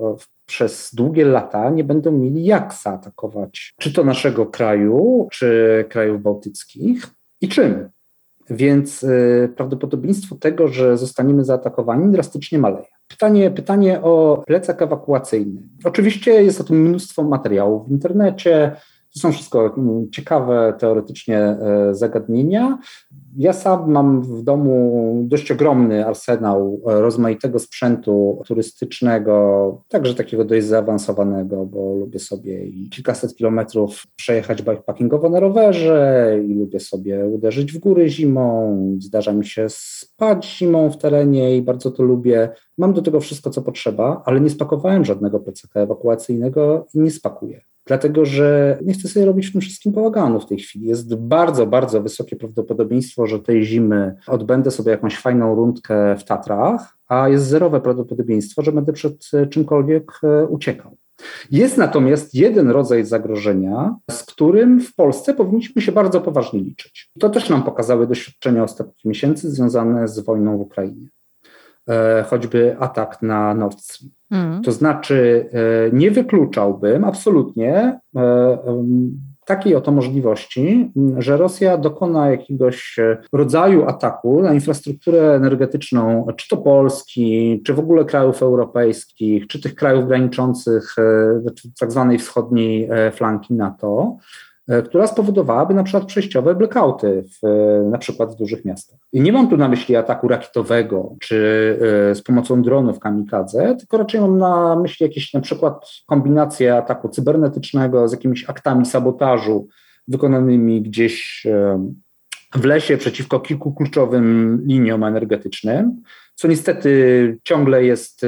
przez 0.47 0.95
długie 0.95 1.25
lata 1.25 1.71
nie 1.71 1.85
będą 1.85 2.13
mieli 2.13 2.45
jak 2.45 2.75
zaatakować 2.75 3.75
czy 3.79 3.93
to 3.93 4.05
naszego 4.05 4.47
kraju, 4.47 5.29
czy 5.33 5.85
krajów 5.89 6.23
bałtyckich 6.23 7.07
i 7.41 7.49
czym. 7.49 7.89
Więc 8.51 9.03
y, 9.03 9.53
prawdopodobieństwo 9.57 10.37
tego, 10.37 10.69
że 10.69 10.97
zostaniemy 10.97 11.45
zaatakowani, 11.45 12.13
drastycznie 12.13 12.59
maleje. 12.59 12.87
Pytanie, 13.09 13.51
pytanie 13.51 14.03
o 14.03 14.43
plecak 14.47 14.83
ewakuacyjny. 14.83 15.63
Oczywiście 15.85 16.43
jest 16.43 16.61
o 16.61 16.65
tym 16.65 16.83
mnóstwo 16.83 17.23
materiałów 17.23 17.89
w 17.89 17.91
internecie. 17.91 18.77
To 19.19 19.23
są 19.23 19.33
wszystko 19.33 19.75
mm, 19.77 20.11
ciekawe 20.11 20.75
teoretycznie 20.79 21.39
e, 21.39 21.95
zagadnienia. 21.95 22.79
Ja 23.37 23.53
sam 23.53 23.91
mam 23.91 24.23
w 24.23 24.43
domu 24.43 25.25
dość 25.29 25.51
ogromny 25.51 26.07
arsenał 26.07 26.81
e, 26.87 27.01
rozmaitego 27.01 27.59
sprzętu 27.59 28.43
turystycznego, 28.47 29.85
także 29.89 30.15
takiego 30.15 30.45
dość 30.45 30.67
zaawansowanego, 30.67 31.67
bo 31.67 31.95
lubię 31.95 32.19
sobie 32.19 32.67
i 32.67 32.91
kilkaset 32.91 33.37
kilometrów 33.37 34.07
przejechać 34.17 34.63
bikepackingowo 34.63 35.29
na 35.29 35.41
rowerze 35.41 36.35
i 36.49 36.55
lubię 36.55 36.81
sobie 36.81 37.27
uderzyć 37.27 37.73
w 37.73 37.79
góry 37.79 38.09
zimą. 38.09 38.79
Zdarza 39.01 39.33
mi 39.33 39.47
się 39.47 39.67
spać 39.69 40.47
zimą 40.47 40.91
w 40.91 40.99
terenie 40.99 41.57
i 41.57 41.63
bardzo 41.63 41.91
to 41.91 42.03
lubię. 42.03 42.49
Mam 42.79 42.93
do 42.93 43.03
tego 43.03 43.21
wszystko, 43.21 43.51
co 43.51 43.63
potrzeba, 43.63 44.23
ale 44.25 44.41
nie 44.41 44.51
spakowałem 44.51 45.05
żadnego 45.05 45.41
plecaka 45.41 45.81
ewakuacyjnego 45.81 46.87
i 46.95 46.99
nie 46.99 47.11
spakuję 47.11 47.61
dlatego 47.89 48.25
że 48.25 48.79
nie 48.85 48.93
chcę 48.93 49.09
sobie 49.09 49.27
robić 49.27 49.47
w 49.47 49.53
tym 49.53 49.61
wszystkim 49.61 49.93
bałaganu 49.93 50.41
w 50.41 50.47
tej 50.47 50.59
chwili. 50.59 50.87
Jest 50.87 51.15
bardzo, 51.15 51.67
bardzo 51.67 52.03
wysokie 52.03 52.37
prawdopodobieństwo, 52.37 53.27
że 53.27 53.41
tej 53.41 53.65
zimy 53.65 54.15
odbędę 54.27 54.71
sobie 54.71 54.91
jakąś 54.91 55.19
fajną 55.19 55.55
rundkę 55.55 56.17
w 56.17 56.25
Tatrach, 56.25 56.97
a 57.09 57.29
jest 57.29 57.45
zerowe 57.45 57.81
prawdopodobieństwo, 57.81 58.63
że 58.63 58.73
będę 58.73 58.93
przed 58.93 59.31
czymkolwiek 59.51 60.13
e, 60.23 60.47
uciekał. 60.47 60.97
Jest 61.51 61.79
natomiast 61.79 62.35
jeden 62.35 62.71
rodzaj 62.71 63.05
zagrożenia, 63.05 63.97
z 64.11 64.23
którym 64.23 64.81
w 64.81 64.95
Polsce 64.95 65.35
powinniśmy 65.35 65.83
się 65.83 65.93
bardzo 65.93 66.21
poważnie 66.21 66.61
liczyć. 66.61 67.11
To 67.19 67.29
też 67.29 67.49
nam 67.49 67.63
pokazały 67.63 68.07
doświadczenia 68.07 68.63
ostatnich 68.63 69.05
miesięcy 69.05 69.51
związane 69.51 70.09
z 70.09 70.19
wojną 70.19 70.59
w 70.59 70.61
Ukrainie. 70.61 71.09
E, 71.89 72.25
choćby 72.29 72.77
atak 72.79 73.23
na 73.23 73.55
Nord 73.55 73.81
Stream. 73.81 74.18
Mm. 74.31 74.63
To 74.63 74.73
znaczy, 74.73 75.49
e, 75.53 75.97
nie 75.97 76.11
wykluczałbym 76.11 77.05
absolutnie 77.05 78.01
e, 78.17 78.59
takiej 79.47 79.75
oto 79.75 79.93
możliwości, 79.93 80.93
że 81.19 81.37
Rosja 81.37 81.79
dokona 81.79 82.31
jakiegoś 82.31 82.97
rodzaju 83.33 83.85
ataku 83.85 84.43
na 84.43 84.55
infrastrukturę 84.55 85.35
energetyczną, 85.35 86.27
czy 86.37 86.49
to 86.49 86.57
Polski, 86.57 87.63
czy 87.67 87.75
w 87.75 87.79
ogóle 87.79 88.05
krajów 88.05 88.43
europejskich, 88.43 89.47
czy 89.47 89.61
tych 89.61 89.75
krajów 89.75 90.09
graniczących 90.09 90.95
tak 91.81 91.93
zwanej 91.93 92.19
wschodniej 92.19 92.89
flanki 93.13 93.55
NATO, 93.55 94.17
E, 94.17 94.48
która 94.85 95.07
spowodowałaby 95.07 95.75
na 95.75 95.83
przykład 95.83 96.05
przejściowe 96.05 96.55
blackouty 96.55 97.25
w, 97.25 97.47
e, 97.47 97.83
na 97.91 97.99
przykład 97.99 98.33
w 98.33 98.37
dużych 98.37 98.65
miastach. 98.65 98.99
I 99.13 99.21
nie 99.21 99.33
mam 99.33 99.49
tu 99.51 99.57
na 99.57 99.69
myśli 99.69 99.97
ataku 99.97 100.29
rakietowego 100.29 101.15
czy 101.21 101.37
e, 102.11 102.15
z 102.15 102.23
pomocą 102.23 102.63
dronów 102.63 102.99
kamikadze, 102.99 103.77
tylko 103.79 103.99
raczej 103.99 104.21
mam 104.21 104.39
na 104.39 104.77
myśli 104.77 105.05
jakieś 105.05 105.35
na 105.35 105.41
przykład 105.41 105.91
kombinację 106.07 106.77
ataku 106.77 107.09
cybernetycznego 107.09 108.09
z 108.09 108.13
jakimiś 108.13 108.45
aktami 108.45 108.87
sabotażu 108.87 109.69
wykonanymi 110.09 110.83
gdzieś 110.83 111.47
w 112.55 112.65
lesie 112.65 112.97
przeciwko 112.97 113.41
kilku 113.41 113.73
kluczowym 113.73 114.59
liniom 114.67 115.05
energetycznym, 115.05 116.03
co 116.35 116.49
niestety 116.49 117.39
ciągle 117.45 117.85
jest 117.85 118.27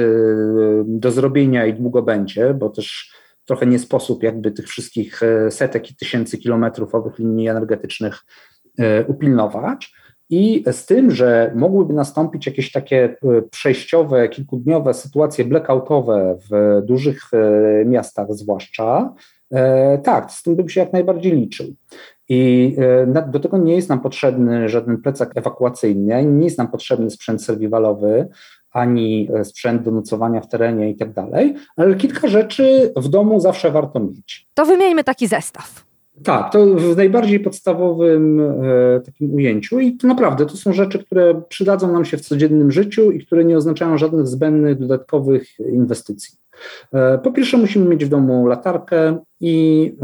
do 0.85 1.11
zrobienia 1.11 1.65
i 1.65 1.73
długo 1.73 2.01
będzie, 2.01 2.53
bo 2.53 2.69
też 2.69 3.13
trochę 3.45 3.65
nie 3.65 3.79
sposób 3.79 4.23
jakby 4.23 4.51
tych 4.51 4.67
wszystkich 4.67 5.23
e, 5.23 5.51
setek 5.51 5.91
i 5.91 5.95
tysięcy 5.95 6.37
kilometrów 6.37 6.95
owych 6.95 7.19
linii 7.19 7.49
energetycznych 7.49 8.25
e, 8.79 9.05
upilnować. 9.05 9.93
I 10.29 10.63
z 10.71 10.85
tym, 10.85 11.11
że 11.11 11.51
mogłyby 11.55 11.93
nastąpić 11.93 12.45
jakieś 12.45 12.71
takie 12.71 13.03
e, 13.03 13.41
przejściowe, 13.41 14.29
kilkudniowe 14.29 14.93
sytuacje 14.93 15.45
blackoutowe 15.45 16.37
w 16.49 16.81
dużych 16.85 17.21
miastach, 17.85 18.27
zwłaszcza, 18.29 19.13
tak, 20.03 20.31
z 20.31 20.43
tym 20.43 20.55
bym 20.55 20.69
się 20.69 20.79
jak 20.79 20.93
najbardziej 20.93 21.31
liczył. 21.31 21.75
I 22.29 22.75
do 23.31 23.39
tego 23.39 23.57
nie 23.57 23.75
jest 23.75 23.89
nam 23.89 23.99
potrzebny 23.99 24.69
żaden 24.69 24.97
plecak 24.97 25.31
ewakuacyjny, 25.35 26.25
nie 26.25 26.45
jest 26.45 26.57
nam 26.57 26.67
potrzebny 26.67 27.09
sprzęt 27.09 27.43
survivalowy, 27.43 28.27
ani 28.71 29.29
e, 29.33 29.45
sprzęt 29.45 29.83
do 29.83 29.91
nocowania 29.91 30.41
w 30.41 30.47
terenie 30.47 30.89
i 30.89 30.95
tak 30.95 31.13
dalej, 31.13 31.55
ale 31.75 31.95
kilka 31.95 32.27
rzeczy 32.27 32.93
w 32.95 33.07
domu 33.07 33.39
zawsze 33.39 33.71
warto 33.71 33.99
mieć. 33.99 34.47
To 34.53 34.65
wymieńmy 34.65 35.03
taki 35.03 35.27
zestaw. 35.27 35.91
Tak, 36.23 36.51
to 36.51 36.65
w 36.65 36.97
najbardziej 36.97 37.39
podstawowym 37.39 38.39
e, 38.39 38.99
takim 39.05 39.33
ujęciu 39.33 39.79
i 39.79 39.97
to 39.97 40.07
naprawdę 40.07 40.45
to 40.45 40.57
są 40.57 40.73
rzeczy, 40.73 41.05
które 41.05 41.41
przydadzą 41.49 41.93
nam 41.93 42.05
się 42.05 42.17
w 42.17 42.21
codziennym 42.21 42.71
życiu 42.71 43.11
i 43.11 43.25
które 43.25 43.45
nie 43.45 43.57
oznaczają 43.57 43.97
żadnych 43.97 44.27
zbędnych 44.27 44.79
dodatkowych 44.79 45.59
inwestycji. 45.59 46.37
E, 46.93 47.17
po 47.17 47.31
pierwsze 47.31 47.57
musimy 47.57 47.85
mieć 47.85 48.05
w 48.05 48.09
domu 48.09 48.47
latarkę 48.47 49.17
i 49.39 49.95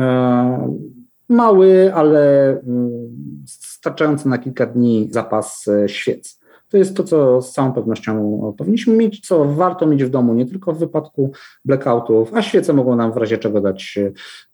mały, 1.30 1.94
ale 1.94 2.50
mm, 2.50 3.08
starczający 3.46 4.30
na 4.30 4.38
kilka 4.38 4.66
dni 4.66 5.08
zapas 5.12 5.66
świec. 5.88 6.37
To 6.70 6.78
jest 6.78 6.98
to, 6.98 7.04
co 7.04 7.42
z 7.42 7.52
całą 7.52 7.74
pewnością 7.74 8.54
powinniśmy 8.58 8.94
mieć, 8.94 9.28
co 9.28 9.46
warto 9.46 9.88
mieć 9.88 10.04
w 10.04 10.10
domu, 10.10 10.34
nie 10.34 10.46
tylko 10.46 10.74
w 10.74 10.80
wypadku 10.80 11.32
blackoutów, 11.66 12.34
a 12.34 12.42
świece 12.42 12.74
mogą 12.74 12.96
nam 12.96 13.14
w 13.14 13.18
razie 13.18 13.38
czego 13.38 13.62
dać 13.62 14.00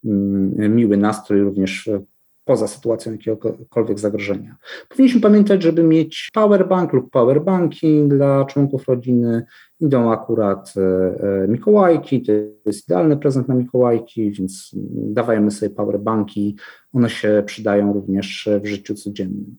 mm, 0.05 0.75
miły 0.75 0.97
nastrój 0.97 1.41
również 1.41 1.89
poza 2.45 2.67
sytuacją 2.67 3.11
jakiegokolwiek 3.11 3.99
zagrożenia. 3.99 4.55
Powinniśmy 4.89 5.21
pamiętać, 5.21 5.63
żeby 5.63 5.83
mieć 5.83 6.29
powerbank 6.33 6.93
lub 6.93 7.09
powerbanki 7.11 8.07
dla 8.07 8.45
członków 8.45 8.87
rodziny. 8.87 9.45
Idą 9.79 10.11
akurat 10.11 10.73
e, 10.77 10.81
e, 11.43 11.47
Mikołajki, 11.47 12.21
to 12.21 12.31
jest 12.65 12.87
idealny 12.87 13.17
prezent 13.17 13.47
na 13.47 13.55
Mikołajki, 13.55 14.31
więc 14.31 14.71
dawajmy 14.93 15.51
sobie 15.51 15.69
powerbanki. 15.69 16.57
One 16.93 17.09
się 17.09 17.43
przydają 17.45 17.93
również 17.93 18.49
w 18.61 18.65
życiu 18.65 18.95
codziennym. 18.95 19.57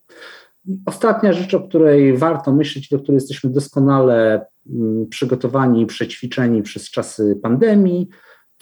Ostatnia 0.86 1.32
rzecz, 1.32 1.54
o 1.54 1.60
której 1.60 2.16
warto 2.16 2.52
myśleć, 2.52 2.88
do 2.88 2.98
której 2.98 3.16
jesteśmy 3.16 3.50
doskonale 3.50 4.46
mm, 4.70 5.06
przygotowani 5.08 5.82
i 5.82 5.86
przećwiczeni 5.86 6.62
przez 6.62 6.90
czasy 6.90 7.38
pandemii, 7.42 8.08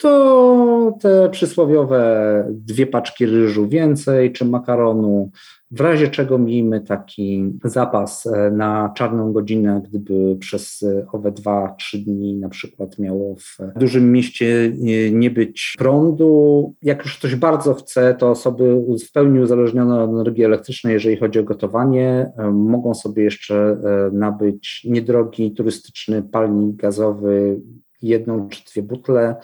to 0.02 0.98
te 1.00 1.28
przysłowiowe 1.30 2.44
dwie 2.50 2.86
paczki 2.86 3.26
ryżu 3.26 3.68
więcej 3.68 4.32
czy 4.32 4.44
makaronu, 4.44 5.30
w 5.70 5.80
razie 5.80 6.08
czego 6.08 6.38
miejmy 6.38 6.80
taki 6.80 7.52
zapas 7.64 8.26
e, 8.26 8.50
na 8.50 8.92
czarną 8.96 9.32
godzinę, 9.32 9.82
gdyby 9.84 10.36
przez 10.40 10.82
e, 10.82 11.06
owe 11.12 11.32
dwa, 11.32 11.74
trzy 11.78 11.98
dni 11.98 12.36
na 12.36 12.48
przykład 12.48 12.98
miało 12.98 13.36
w 13.36 13.58
dużym 13.78 14.12
mieście 14.12 14.72
nie 15.12 15.30
być 15.30 15.74
prądu. 15.78 16.74
Jak 16.82 17.02
już 17.04 17.18
ktoś 17.18 17.34
bardzo 17.34 17.74
chce, 17.74 18.14
to 18.14 18.30
osoby 18.30 18.76
w 19.08 19.12
pełni 19.12 19.40
uzależnione 19.40 20.02
od 20.02 20.10
energii 20.10 20.44
elektrycznej, 20.44 20.92
jeżeli 20.94 21.16
chodzi 21.16 21.38
o 21.38 21.44
gotowanie, 21.44 22.32
e, 22.38 22.50
mogą 22.50 22.94
sobie 22.94 23.22
jeszcze 23.22 23.76
nabyć 24.12 24.84
niedrogi 24.84 25.52
turystyczny 25.52 26.22
palnik 26.22 26.76
gazowy, 26.76 27.60
jedną 28.02 28.48
czy 28.48 28.64
dwie 28.64 28.82
butle 28.82 29.36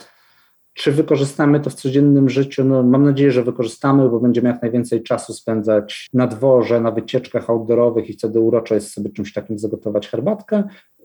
czy 0.78 0.92
wykorzystamy 0.92 1.60
to 1.60 1.70
w 1.70 1.74
codziennym 1.74 2.28
życiu? 2.28 2.64
No, 2.64 2.82
mam 2.82 3.04
nadzieję, 3.04 3.32
że 3.32 3.42
wykorzystamy, 3.42 4.08
bo 4.08 4.20
będziemy 4.20 4.48
jak 4.48 4.62
najwięcej 4.62 5.02
czasu 5.02 5.32
spędzać 5.32 6.08
na 6.12 6.26
dworze, 6.26 6.80
na 6.80 6.90
wycieczkach 6.90 7.50
outdoorowych 7.50 8.10
i 8.10 8.12
wtedy 8.12 8.40
uroczo 8.40 8.74
jest 8.74 8.92
sobie 8.92 9.10
czymś 9.10 9.32
takim 9.32 9.58
zagotować 9.58 10.08
herbatkę. 10.08 10.64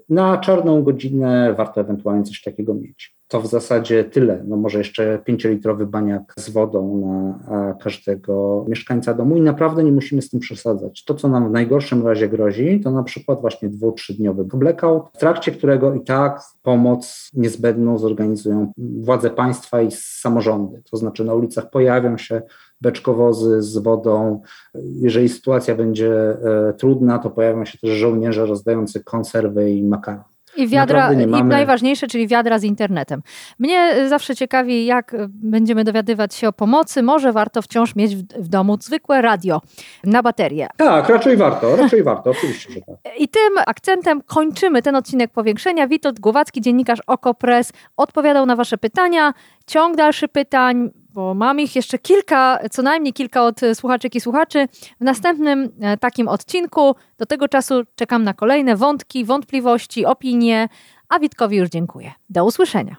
Na 0.10 0.38
czarną 0.38 0.84
godzinę 0.84 1.54
warto 1.58 1.82
ewentualnie 1.82 2.24
coś 2.24 2.42
takiego 2.42 2.74
mieć. 2.74 3.16
To 3.28 3.42
w 3.42 3.48
zasadzie 3.48 4.04
tyle. 4.04 4.44
No 4.48 4.58
może 4.58 4.78
jeszcze 4.78 5.20
5-litrowy 5.30 5.86
baniak 5.86 6.34
z 6.38 6.50
wodą 6.50 6.98
na 6.98 7.74
każdego 7.74 8.66
mieszkańca 8.68 9.14
domu 9.14 9.38
i 9.38 9.42
naprawdę 9.42 9.84
nie 9.84 9.92
musimy 9.92 10.22
z 10.22 10.30
tym 10.30 10.40
przesadzać. 10.40 11.04
To, 11.04 11.14
co 11.14 11.28
nam 11.30 11.50
w 11.50 11.52
najgorszym 11.52 12.08
razie 12.08 12.30
grozi, 12.30 12.82
to 12.84 12.92
na 12.92 13.04
przykład 13.04 13.42
właśnie 13.42 13.70
dwu, 13.70 13.92
trzydniowy 13.92 14.46
blackout, 14.46 15.10
w 15.14 15.18
trakcie 15.18 15.52
którego 15.52 15.94
i 15.94 16.04
tak 16.04 16.42
pomoc 16.62 17.30
niezbędną 17.34 17.98
zorganizują 17.98 18.72
władze 18.78 19.30
państwa 19.30 19.82
i 19.82 19.92
samorządy. 19.92 20.82
To 20.92 20.98
znaczy 20.98 21.26
na 21.26 21.34
ulicach 21.34 21.70
pojawią 21.70 22.18
się 22.18 22.42
beczkowozy 22.84 23.62
z 23.62 23.78
wodą. 23.78 24.42
Jeżeli 24.76 25.30
sytuacja 25.30 25.76
będzie 25.76 26.14
e, 26.14 26.74
trudna, 26.74 27.20
to 27.20 27.30
pojawią 27.30 27.66
się 27.66 27.78
też 27.78 27.90
żołnierze 27.90 28.46
rozdający 28.46 29.04
konserwy 29.04 29.72
i 29.72 29.84
makaron. 29.84 30.24
I 30.58 30.68
wiadra, 30.68 31.14
i 31.14 31.28
najważniejsze, 31.44 32.08
czyli 32.08 32.28
wiadra 32.28 32.60
z 32.60 32.64
internetem. 32.64 33.22
Mnie 33.60 33.96
y, 33.98 34.10
zawsze 34.10 34.36
ciekawi, 34.36 34.86
jak 34.86 35.14
y, 35.14 35.28
będziemy 35.30 35.84
dowiadywać 35.84 36.36
się 36.36 36.48
o 36.48 36.54
pomocy. 36.54 37.04
Może 37.04 37.32
warto 37.32 37.62
wciąż 37.62 37.96
mieć 37.96 38.16
w, 38.16 38.48
domu 38.48 38.78
zwykłe 38.82 39.22
radio 39.22 39.62
na 40.04 40.24
baterię. 40.24 40.68
Tak, 40.78 41.10
raczej 41.10 41.38
warto, 41.38 41.76
raczej 41.76 42.04
warto, 42.04 42.30
oczywiście, 42.30 42.74
że 42.74 42.82
tak. 42.82 42.96
I 43.20 43.28
tym 43.28 43.54
akcentem 43.68 44.22
kończymy 44.22 44.82
ten 44.82 44.96
odcinek 44.96 45.32
powiększenia. 45.32 45.88
Witold 45.88 46.20
Głowacki, 46.20 46.62
dziennikarz 46.62 47.00
Okopres, 47.08 47.72
odpowiadał 47.98 48.46
na 48.46 48.56
Wasze 48.56 48.78
pytania. 48.78 49.34
Ciąg 49.68 49.96
dalszy 49.96 50.28
pytań, 50.28 50.90
bo 51.14 51.34
mam 51.34 51.60
ich 51.60 51.76
jeszcze 51.76 52.00
kilka, 52.00 52.60
co 52.72 52.82
najmniej 52.82 53.14
kilka 53.14 53.44
od 53.44 53.64
e, 53.64 53.76
słuchaczek 53.76 54.16
i 54.16 54.22
słuchaczy. 54.22 54.68
W 55.02 55.04
następnym 55.04 55.70
e, 55.82 55.98
takim 55.98 56.28
odcinku, 56.28 56.96
do 57.18 57.26
tego 57.26 57.48
czasu 57.48 57.84
czekam 57.96 58.24
na 58.24 58.34
kolejne 58.34 58.76
wątki, 58.76 59.26
wątpliwości, 59.26 60.06
opinie, 60.06 60.70
a 61.10 61.20
Witkowi 61.20 61.58
już 61.58 61.70
dziękuję. 61.70 62.12
Do 62.30 62.46
usłyszenia. 62.46 62.96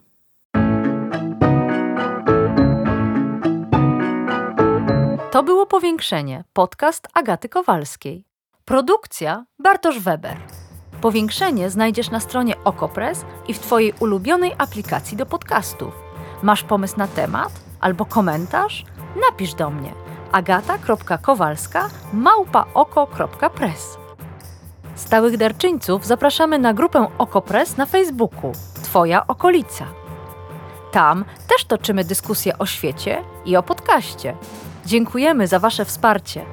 To 5.31 5.43
było 5.43 5.67
Powiększenie, 5.67 6.45
podcast 6.53 7.09
Agaty 7.15 7.49
Kowalskiej. 7.49 8.25
Produkcja 8.65 9.45
Bartosz 9.59 9.99
Weber. 9.99 10.37
Powiększenie 11.01 11.71
znajdziesz 11.71 12.11
na 12.11 12.21
stronie 12.21 12.55
Okopres 12.65 13.25
i 13.49 13.55
w 13.55 13.59
Twojej 13.59 13.93
ulubionej 14.01 14.53
aplikacji 14.59 15.17
do 15.17 15.27
podcastów. 15.27 15.95
Masz 16.43 16.63
pomysł 16.63 16.99
na 16.99 17.09
temat 17.09 17.64
albo 17.85 18.05
komentarz? 18.05 18.85
Napisz 19.31 19.55
do 19.55 19.71
mnie 19.71 19.93
agata.kowalska 20.33 21.89
małpaoko.press 22.13 23.99
Stałych 24.95 25.37
darczyńców 25.37 26.07
zapraszamy 26.07 26.59
na 26.59 26.75
grupę 26.75 27.07
Okopres 27.19 27.77
na 27.77 27.87
Facebooku 27.87 28.53
Twoja 28.83 29.27
okolica. 29.27 29.85
Tam 30.93 31.25
też 31.49 31.65
toczymy 31.65 32.05
dyskusje 32.05 32.59
o 32.59 32.67
świecie 32.67 33.23
i 33.45 33.57
o 33.57 33.63
podcaście. 33.63 34.37
Dziękujemy 34.87 35.47
za 35.47 35.59
Wasze 35.59 35.85
wsparcie. 35.85 36.45